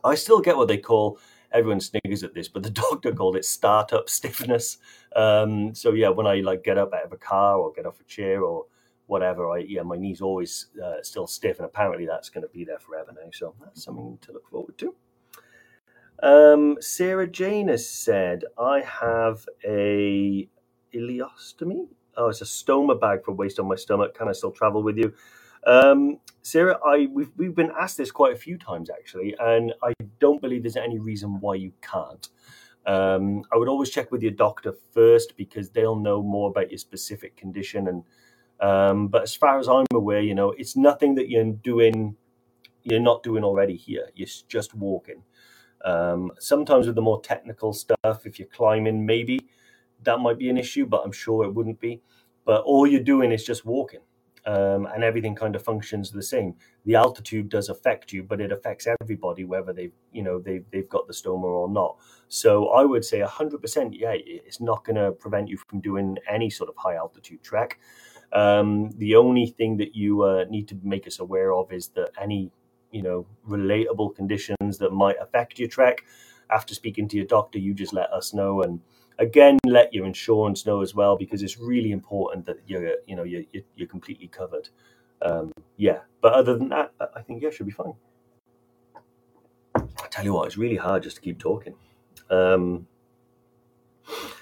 [0.04, 1.20] I still get what they call
[1.52, 4.78] everyone sniggers at this, but the doctor called it startup stiffness.
[5.16, 8.00] Um, so yeah, when I like get up out of a car or get off
[8.00, 8.66] a chair or
[9.08, 12.66] whatever, I yeah, my knee's always uh, still stiff, and apparently that's going to be
[12.66, 13.30] there forever now.
[13.34, 14.96] So that's something to look forward to.
[16.24, 20.50] Um, Sarah Jane has said, "I have a
[20.94, 21.88] ileostomy.
[22.16, 24.18] Oh, it's a stoma bag for waste on my stomach.
[24.18, 25.14] Can I still travel with you?"
[25.68, 29.94] Um, Sarah, I we've we've been asked this quite a few times actually, and I
[30.20, 32.26] don't believe there's any reason why you can't.
[32.86, 36.78] Um, I would always check with your doctor first because they'll know more about your
[36.78, 37.90] specific condition.
[37.90, 38.04] And
[38.62, 42.16] um, but as far as I'm aware, you know, it's nothing that you're doing,
[42.84, 44.08] you're not doing already here.
[44.16, 45.22] You're just walking.
[45.84, 49.42] Um, sometimes with the more technical stuff, if you're climbing, maybe
[50.04, 52.02] that might be an issue, but I'm sure it wouldn't be.
[52.46, 54.00] But all you're doing is just walking
[54.48, 56.56] um, and everything kind of functions the same.
[56.86, 60.88] The altitude does affect you, but it affects everybody, whether they've you know they've they've
[60.88, 61.98] got the stoma or not.
[62.30, 66.18] So I would say hundred percent, yeah, it's not going to prevent you from doing
[66.30, 67.78] any sort of high altitude trek.
[68.32, 72.12] Um, the only thing that you uh, need to make us aware of is that
[72.20, 72.50] any
[72.92, 76.06] you know relatable conditions that might affect your trek.
[76.50, 78.80] After speaking to your doctor, you just let us know and
[79.20, 83.24] again let your insurance know as well because it's really important that you're you know
[83.24, 83.44] you're,
[83.76, 84.70] you're completely covered.
[85.22, 87.94] Um, yeah but other than that i think yeah should be fine.
[89.76, 91.74] I tell you what it's really hard just to keep talking.
[92.30, 92.88] Um,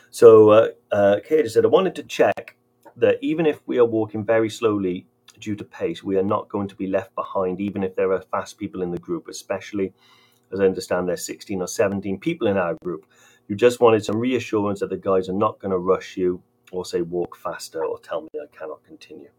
[0.10, 2.56] so uh, uh, Kate said i wanted to check
[2.98, 5.06] that even if we are walking very slowly
[5.40, 8.22] due to pace we are not going to be left behind even if there are
[8.22, 9.94] fast people in the group especially
[10.52, 13.06] as i understand there's 16 or 17 people in our group
[13.48, 16.42] you just wanted some reassurance that the guys are not going to rush you
[16.72, 19.30] or say walk faster or tell me I cannot continue.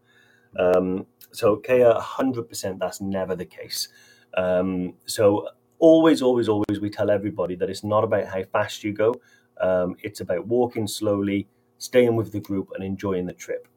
[0.57, 3.89] Um, so, Kea, 100% that's never the case.
[4.35, 5.49] Um, so,
[5.79, 9.13] always, always, always, we tell everybody that it's not about how fast you go,
[9.59, 11.47] um, it's about walking slowly,
[11.77, 13.67] staying with the group, and enjoying the trip.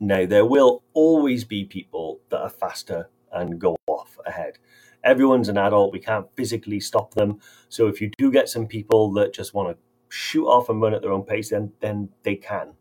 [0.00, 4.58] Now, there will always be people that are faster and go off ahead
[5.06, 5.92] everyone's an adult.
[5.92, 7.40] We can't physically stop them.
[7.70, 10.92] So if you do get some people that just want to shoot off and run
[10.92, 12.72] at their own pace, then then they can.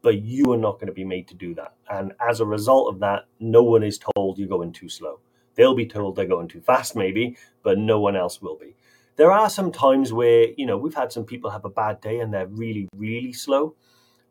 [0.00, 1.74] But you are not going to be made to do that.
[1.90, 5.20] And as a result of that, no one is told you're going too slow.
[5.54, 8.76] They'll be told they're going too fast, maybe, but no one else will be.
[9.16, 12.18] There are some times where, you know, we've had some people have a bad day
[12.20, 13.76] and they're really, really slow.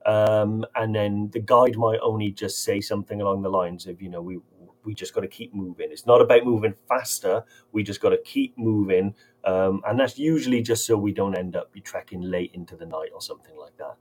[0.06, 4.10] Um, and then the guide might only just say something along the lines of, you
[4.10, 4.40] know, we
[4.84, 5.92] we just got to keep moving.
[5.92, 7.44] It's not about moving faster.
[7.72, 9.16] We just got to keep moving.
[9.46, 12.86] Um, and that's usually just so we don't end up be trekking late into the
[12.86, 13.98] night or something like that.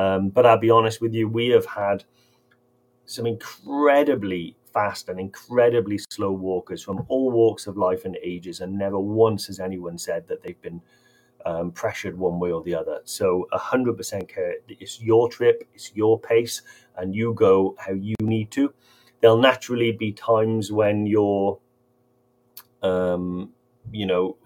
[0.00, 2.04] Um, but I'll be honest with you, we have had
[3.06, 8.76] some incredibly fast and incredibly slow walkers from all walks of life and ages, and
[8.76, 10.82] never once has anyone said that they've been
[11.46, 13.00] um, pressured one way or the other.
[13.04, 14.56] So, 100% care.
[14.68, 16.62] It's your trip, it's your pace,
[16.96, 18.74] and you go how you need to
[19.20, 21.58] there'll naturally be times when you're,
[22.82, 23.52] um,
[23.90, 24.36] you know,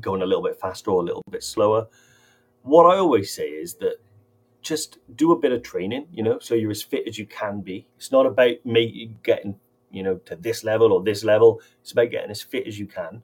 [0.00, 1.88] going a little bit faster or a little bit slower.
[2.62, 3.96] What I always say is that
[4.62, 7.60] just do a bit of training, you know, so you're as fit as you can
[7.60, 7.88] be.
[7.96, 9.56] It's not about making getting,
[9.90, 11.60] you know, to this level or this level.
[11.80, 13.22] It's about getting as fit as you can,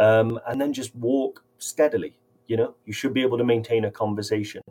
[0.00, 2.18] um, and then just walk steadily.
[2.46, 4.62] You know, you should be able to maintain a conversation.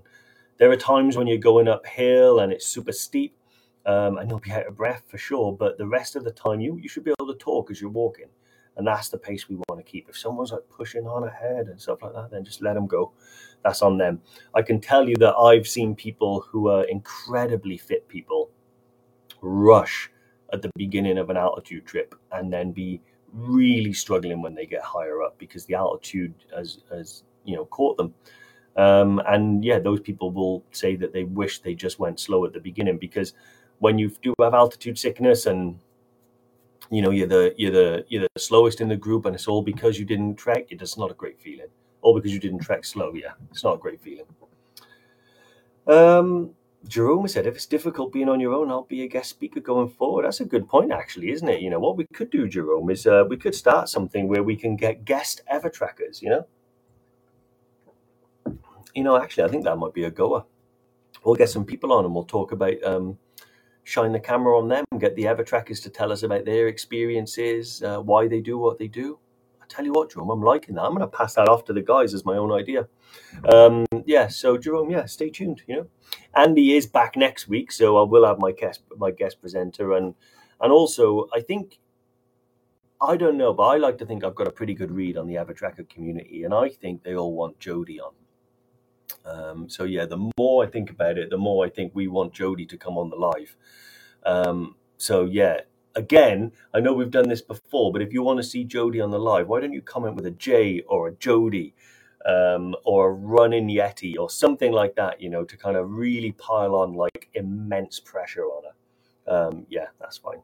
[0.57, 3.38] There are times when you're going uphill and it's super steep,
[3.88, 5.55] um, and you'll be out of breath for sure.
[5.55, 7.89] But the rest of the time, you you should be able to talk as you're
[7.89, 8.27] walking,
[8.75, 10.09] and that's the pace we want to keep.
[10.09, 13.13] If someone's like pushing on ahead and stuff like that, then just let them go.
[13.63, 14.21] That's on them.
[14.53, 18.51] I can tell you that I've seen people who are incredibly fit people
[19.41, 20.11] rush
[20.53, 23.01] at the beginning of an altitude trip and then be
[23.33, 27.95] really struggling when they get higher up because the altitude has has you know caught
[27.97, 28.13] them.
[28.75, 32.53] Um, and yeah, those people will say that they wish they just went slow at
[32.53, 33.33] the beginning because
[33.80, 35.80] when you do have altitude sickness and
[36.89, 39.61] you know you're the you're the you're the slowest in the group and it's all
[39.61, 41.67] because you didn't trek it is not a great feeling.
[42.01, 44.25] All because you didn't trek slow yeah it's not a great feeling.
[45.88, 46.51] Um
[46.88, 49.89] jerome said if it's difficult being on your own i'll be a guest speaker going
[49.89, 50.25] forward.
[50.25, 51.61] That's a good point actually isn't it?
[51.61, 54.55] You know what we could do jerome is uh, we could start something where we
[54.55, 56.45] can get guest Evertrekkers you know?
[58.95, 60.45] You know actually i think that might be a goer.
[61.23, 63.17] We'll get some people on and we'll talk about um
[63.88, 68.01] shine the camera on them, get the Evertrekkers to tell us about their experiences, uh,
[68.01, 69.17] why they do what they do.
[69.61, 70.83] I tell you what, Jerome, I'm liking that.
[70.83, 72.89] I'm going to pass that off to the guys as my own idea.
[73.47, 75.61] Um, yeah, so Jerome, yeah, stay tuned.
[75.67, 75.88] You know,
[76.35, 80.15] Andy is back next week, so I will have my guest my guest presenter, and
[80.59, 81.79] and also I think
[82.99, 85.27] I don't know, but I like to think I've got a pretty good read on
[85.27, 88.11] the Evertrekker community, and I think they all want Jody on.
[89.26, 92.34] Um, so yeah, the more I think about it, the more I think we want
[92.34, 93.55] Jody to come on the live.
[94.26, 95.62] Um, so yeah,
[95.95, 99.12] again, I know we've done this before, but if you want to see Jody on
[99.12, 101.74] the live, why don't you comment with a J or a Jody
[102.26, 106.32] um, or a running Yeti or something like that, you know, to kind of really
[106.34, 109.34] pile on like immense pressure on her.
[109.34, 110.41] Um, yeah, that's fine.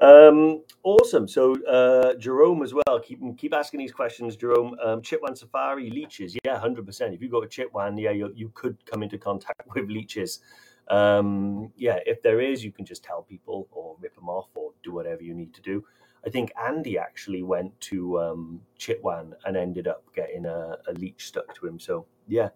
[0.00, 1.28] Um, awesome.
[1.28, 3.00] So uh, Jerome as well.
[3.00, 4.74] Keep keep asking these questions, Jerome.
[4.82, 6.36] Um, Chitwan Safari leeches.
[6.44, 7.14] Yeah, hundred percent.
[7.14, 10.40] If you go to Chitwan, yeah, you, you could come into contact with leeches.
[10.88, 14.72] Um, yeah, if there is, you can just tell people or rip them off or
[14.82, 15.84] do whatever you need to do.
[16.26, 21.26] I think Andy actually went to um, Chitwan and ended up getting a, a leech
[21.26, 21.78] stuck to him.
[21.78, 22.48] So yeah,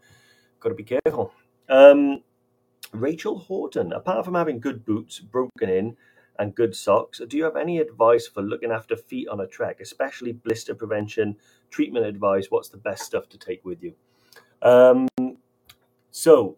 [0.60, 1.32] got to be careful.
[1.68, 2.22] Um,
[2.92, 3.92] Rachel Horton.
[3.92, 5.96] Apart from having good boots, broken in
[6.38, 7.20] and good socks.
[7.28, 11.36] Do you have any advice for looking after feet on a trek, especially blister prevention,
[11.70, 12.46] treatment advice?
[12.50, 13.94] What's the best stuff to take with you?
[14.62, 15.08] Um,
[16.10, 16.56] so,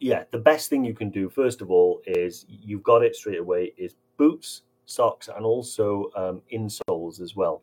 [0.00, 3.40] yeah, the best thing you can do, first of all, is you've got it straight
[3.40, 7.62] away, is boots, socks, and also um, insoles as well.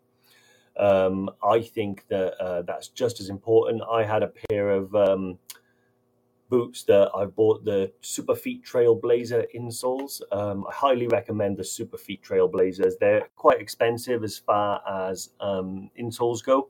[0.77, 3.81] Um, I think that uh, that's just as important.
[3.89, 5.39] I had a pair of um,
[6.50, 10.22] boots that I bought the Superfeet Trailblazer insoles.
[10.32, 12.93] Um, I highly recommend the Superfeet Trailblazers.
[13.00, 16.70] They're quite expensive as far as um, insoles go,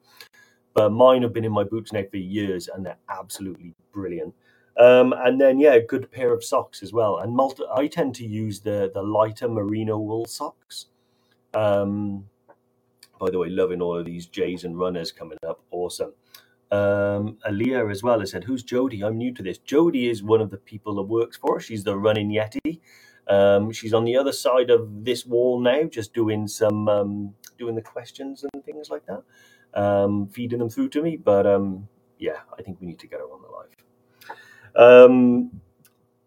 [0.74, 4.34] but mine have been in my boots now for years and they're absolutely brilliant.
[4.78, 7.20] Um, and then yeah, a good pair of socks as well.
[7.20, 10.88] And multi- I tend to use the the lighter merino wool socks.
[11.54, 12.26] Um,
[13.20, 15.62] by the way, loving all of these J's and runners coming up.
[15.72, 16.12] Awesome.
[16.72, 19.03] Um, Aaliyah as well has said, "Who's Jody?
[19.03, 21.63] I'm new to this." Jody is one of the people that works for us.
[21.63, 22.80] She's the running Yeti.
[23.28, 27.76] Um, she's on the other side of this wall now, just doing some um, doing
[27.76, 29.24] the questions and things like that,
[29.80, 31.18] um, feeding them through to me.
[31.18, 31.88] But um,
[32.20, 35.09] yeah, I think we need to get her on the live.
[35.09, 35.61] Um,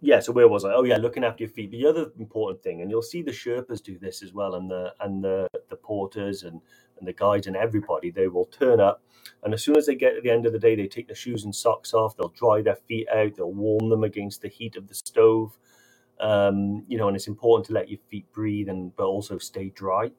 [0.00, 0.72] yeah, so where was I?
[0.74, 1.72] Oh yeah, looking after your feet.
[1.72, 4.94] The other important thing, and you'll see the Sherpas do this as well, and the
[5.00, 6.60] and the the porters and
[6.98, 8.10] and the guides and everybody.
[8.10, 9.02] They will turn up,
[9.42, 11.16] and as soon as they get to the end of the day, they take their
[11.16, 12.16] shoes and socks off.
[12.16, 13.36] They'll dry their feet out.
[13.36, 15.56] They'll warm them against the heat of the stove.
[16.20, 19.70] Um, you know, and it's important to let your feet breathe and but also stay
[19.70, 20.10] dry.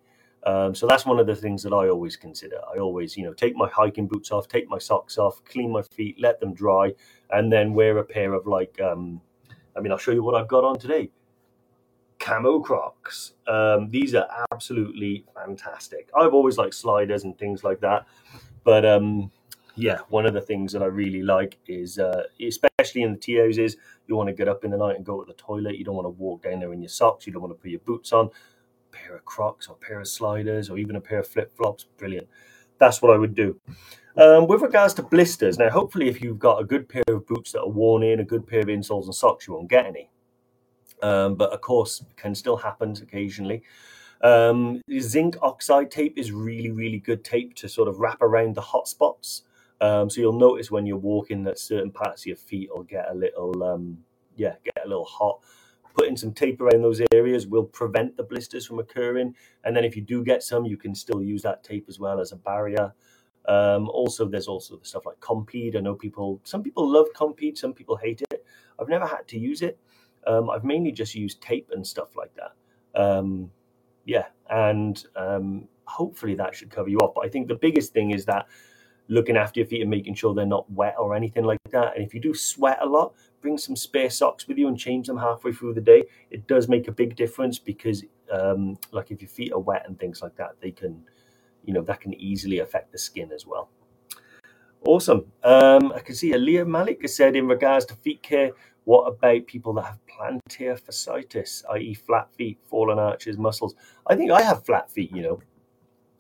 [0.46, 2.62] Um, so that's one of the things that I always consider.
[2.74, 5.82] I always, you know, take my hiking boots off, take my socks off, clean my
[5.82, 6.94] feet, let them dry,
[7.30, 9.22] and then wear a pair of like um,
[9.76, 11.12] I mean, I'll show you what I've got on today.
[12.30, 13.34] Camo Crocs.
[13.48, 16.12] Um, these are absolutely fantastic.
[16.16, 18.06] I've always liked sliders and things like that,
[18.64, 19.32] but um,
[19.76, 23.38] yeah, one of the things that I really like is, uh, especially in the tea
[23.38, 23.78] is
[24.08, 25.80] you want to get up in the night and go to the toilet.
[25.80, 27.26] You don't want to walk down there in your socks.
[27.26, 28.28] You don't want to put your boots on.
[28.28, 31.52] A pair of Crocs or a pair of sliders or even a pair of flip
[31.58, 31.86] flops.
[31.98, 32.28] Brilliant.
[32.78, 33.60] That's what I would do.
[34.18, 37.54] Um, with regards to blisters, now hopefully if you've got a good pair of boots
[37.54, 40.12] that are worn in, a good pair of insoles and socks, you won't get any.
[41.02, 43.64] Um, but of course, can still happen occasionally.
[44.22, 48.62] Um, zinc oxide tape is really, really good tape to sort of wrap around the
[48.62, 49.43] hot spots.
[49.82, 53.06] Um, so you'll notice when you're walking that certain parts of your feet will get
[53.10, 54.00] a little, um,
[54.36, 55.39] yeah, get a little hot.
[55.95, 59.36] Putting some tape around those areas will prevent the blisters from occurring.
[59.64, 62.20] And then if you do get some, you can still use that tape as well
[62.20, 62.93] as a barrier.
[63.47, 65.76] Um, also, there's also the stuff like Compeed.
[65.76, 68.45] I know people, some people love Compeed, some people hate it.
[68.80, 69.80] I've never had to use it.
[70.28, 72.99] Um, I've mainly just used tape and stuff like that.
[72.99, 73.51] Um,
[74.05, 77.13] yeah, and um, hopefully that should cover you off.
[77.15, 78.47] But I think the biggest thing is that
[79.07, 81.95] looking after your feet and making sure they're not wet or anything like that.
[81.95, 85.07] And if you do sweat a lot, bring some spare socks with you and change
[85.07, 86.03] them halfway through the day.
[86.30, 89.99] It does make a big difference because, um, like, if your feet are wet and
[89.99, 91.03] things like that, they can
[91.63, 93.70] you know that can easily affect the skin as well.
[94.86, 95.32] Awesome.
[95.44, 98.52] Um, I can see Aliyah Malik has said in regards to feet care,
[98.86, 103.76] what about people that have plantar fasciitis, i.e., flat feet, fallen arches, muscles?
[104.08, 105.42] I think I have flat feet, you know.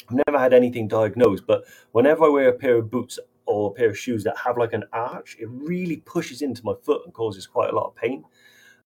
[0.09, 3.73] I've never had anything diagnosed, but whenever I wear a pair of boots or a
[3.73, 7.13] pair of shoes that have like an arch, it really pushes into my foot and
[7.13, 8.23] causes quite a lot of pain.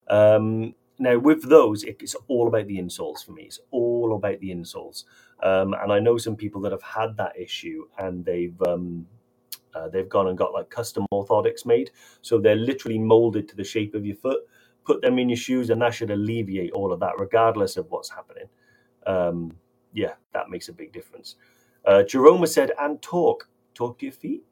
[0.08, 3.44] Um, now, with those, it's all about the insoles for me.
[3.44, 5.06] It's all about the insoles.
[5.42, 9.08] Um, and I know some people that have had that issue and they've um,
[9.76, 11.92] uh, they've gone and got like custom orthotics made.
[12.22, 14.40] So they're literally molded to the shape of your foot.
[14.86, 18.10] Put them in your shoes, and that should alleviate all of that, regardless of what's
[18.10, 18.46] happening.
[19.08, 19.56] Um,
[19.94, 21.36] yeah, that makes a big difference.
[21.86, 23.48] Uh, Jerome said, and talk.
[23.74, 24.44] Talk to your feet?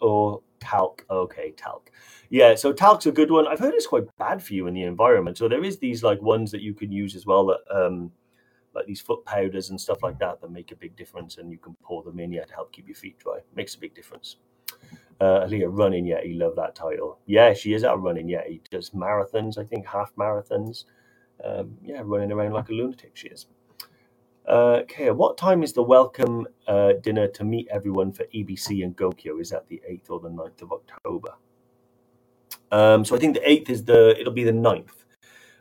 [0.00, 1.04] Or talc?
[1.10, 1.90] Okay, talc.
[2.30, 3.46] Yeah, so talc's a good one.
[3.46, 5.38] I've heard it's quite bad for you in the environment.
[5.38, 8.10] So there is these like ones that you can use as well that um
[8.74, 11.58] like these foot powders and stuff like that that make a big difference and you
[11.58, 13.38] can pour them in yeah to help keep your feet dry.
[13.54, 14.36] Makes a big difference.
[15.20, 17.18] Uh, Aaliyah running Yeti love that title.
[17.26, 18.46] Yeah, she is out running yet.
[18.48, 20.84] He does marathons, I think half marathons.
[21.44, 23.46] Um, yeah, running around like a lunatic she is.
[24.48, 28.96] Uh, okay, what time is the welcome uh, dinner to meet everyone for EBC and
[28.96, 29.40] Gokyo?
[29.40, 31.30] Is that the 8th or the 9th of October?
[32.70, 35.04] Um, so I think the 8th is the, it'll be the 9th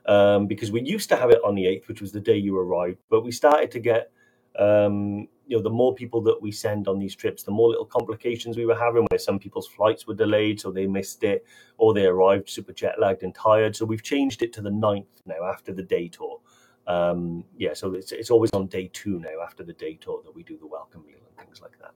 [0.07, 2.57] um, because we used to have it on the 8th, which was the day you
[2.57, 4.11] arrived, but we started to get,
[4.59, 7.85] um, you know, the more people that we send on these trips, the more little
[7.85, 11.45] complications we were having where some people's flights were delayed, so they missed it,
[11.77, 13.75] or they arrived super jet lagged and tired.
[13.75, 16.39] So we've changed it to the 9th now after the day tour.
[16.87, 20.35] Um, yeah, so it's, it's always on day two now after the day tour that
[20.35, 21.91] we do the welcome meal and things like that.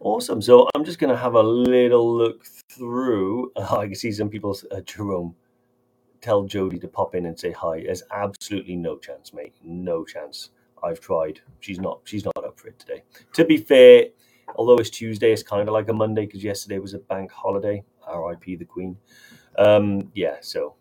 [0.00, 0.40] Awesome.
[0.40, 3.52] So I'm just going to have a little look through.
[3.56, 5.34] I can see some people, uh, Jerome,
[6.22, 7.82] tell Jody to pop in and say hi.
[7.82, 9.54] There's absolutely no chance, mate.
[9.62, 10.50] No chance.
[10.82, 11.40] I've tried.
[11.60, 12.00] She's not.
[12.04, 13.02] She's not up for it today.
[13.34, 14.06] To be fair,
[14.56, 17.82] although it's Tuesday, it's kind of like a Monday because yesterday was a bank holiday.
[18.06, 18.56] R.I.P.
[18.56, 18.96] the Queen.
[19.58, 20.36] Um, yeah.
[20.40, 20.74] So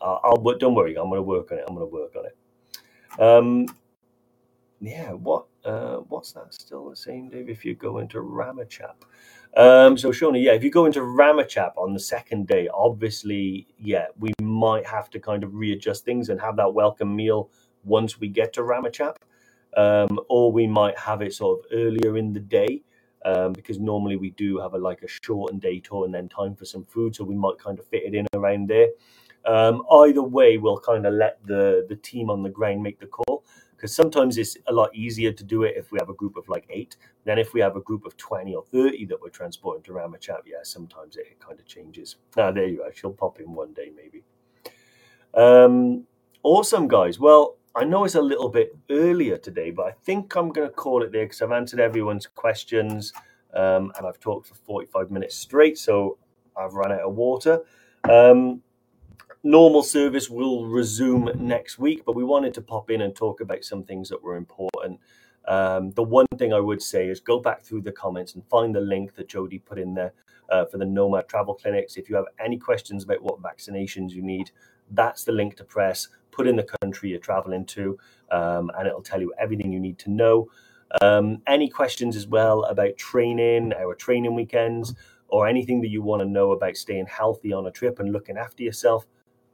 [0.00, 0.58] I'll, I'll.
[0.58, 0.96] Don't worry.
[0.96, 1.64] I'm going to work on it.
[1.68, 3.20] I'm going to work on it.
[3.20, 3.66] Um,
[4.80, 5.12] yeah.
[5.12, 5.46] What?
[5.64, 6.52] Uh, what's that?
[6.52, 7.48] Still the same, Dave?
[7.48, 8.96] If you go into Ramechhap.
[9.56, 14.06] Um, so Shona, yeah, if you go into Ramechhap on the second day, obviously, yeah,
[14.18, 17.50] we might have to kind of readjust things and have that welcome meal
[17.84, 19.16] once we get to Ramechhap,
[19.76, 22.82] um, or we might have it sort of earlier in the day.
[23.26, 26.54] Um, because normally we do have a like a shortened day tour and then time
[26.54, 28.88] for some food, so we might kind of fit it in around there.
[29.46, 33.06] Um, either way, we'll kind of let the the team on the ground make the
[33.06, 33.42] call
[33.84, 36.48] because sometimes it's a lot easier to do it if we have a group of
[36.48, 39.82] like eight than if we have a group of 20 or 30 that we're transporting
[39.82, 40.40] to Ramechhap.
[40.46, 42.16] Yeah, sometimes it, kind of changes.
[42.38, 42.94] Ah, there you are.
[42.94, 44.24] She'll pop in one day maybe.
[45.34, 46.04] Um,
[46.42, 47.18] awesome, guys.
[47.18, 50.72] Well, I know it's a little bit earlier today, but I think I'm going to
[50.72, 53.12] call it there because I've answered everyone's questions
[53.52, 56.18] um, and I've talked for 45 minutes straight, so
[56.56, 57.62] I've run out of water.
[58.08, 58.62] Um,
[59.42, 63.64] normal service will resume next week, but we wanted to pop in and talk about
[63.64, 65.00] some things that were important.
[65.48, 68.72] Um, the one thing I would say is go back through the comments and find
[68.72, 70.12] the link that Jody put in there
[70.48, 71.96] uh, for the Nomad Travel Clinics.
[71.96, 74.52] If you have any questions about what vaccinations you need,
[74.90, 76.08] that's the link to press.
[76.30, 77.98] Put in the country you're traveling to,
[78.30, 80.48] um, and it'll tell you everything you need to know.
[81.00, 84.94] Um, any questions as well about training, our training weekends,
[85.28, 88.36] or anything that you want to know about staying healthy on a trip and looking
[88.36, 89.06] after yourself,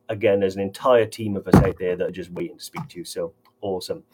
[0.09, 2.87] again, there's an entire team of us out there that are just waiting to speak
[2.89, 3.05] to you.
[3.05, 4.05] So awesome.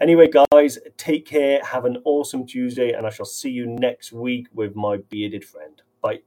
[0.00, 1.62] Anyway, guys, take care.
[1.64, 5.82] Have an awesome Tuesday, and I shall see you next week with my bearded friend.
[6.00, 6.22] Bye.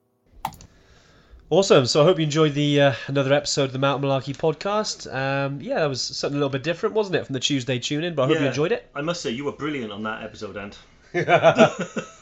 [1.52, 1.86] Awesome.
[1.86, 5.14] So I hope you enjoyed the uh, another episode of the Mountain Malarkey podcast.
[5.14, 8.04] Um, yeah, that was something a little bit different, wasn't it, from the Tuesday tune
[8.04, 8.16] in?
[8.16, 8.90] But I hope you enjoyed it.
[8.96, 10.80] I must say, you were brilliant on that episode, Ant.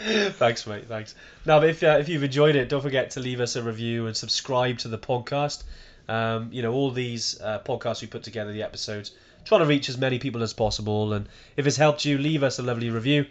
[0.34, 0.86] thanks, mate.
[0.86, 1.16] Thanks.
[1.44, 4.16] Now, if uh, if you've enjoyed it, don't forget to leave us a review and
[4.16, 5.64] subscribe to the podcast.
[6.08, 9.12] Um, you know, all these uh, podcasts we put together, the episodes,
[9.44, 11.12] trying to reach as many people as possible.
[11.12, 13.26] And if it's helped you, leave us a lovely review.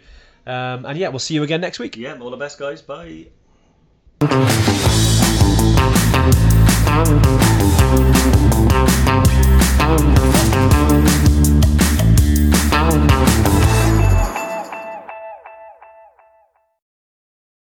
[0.46, 1.96] Um, and yeah, we'll see you again next week.
[1.96, 2.82] Yeah, all the best, guys.
[2.82, 3.28] Bye.
[6.90, 7.49] Thank you.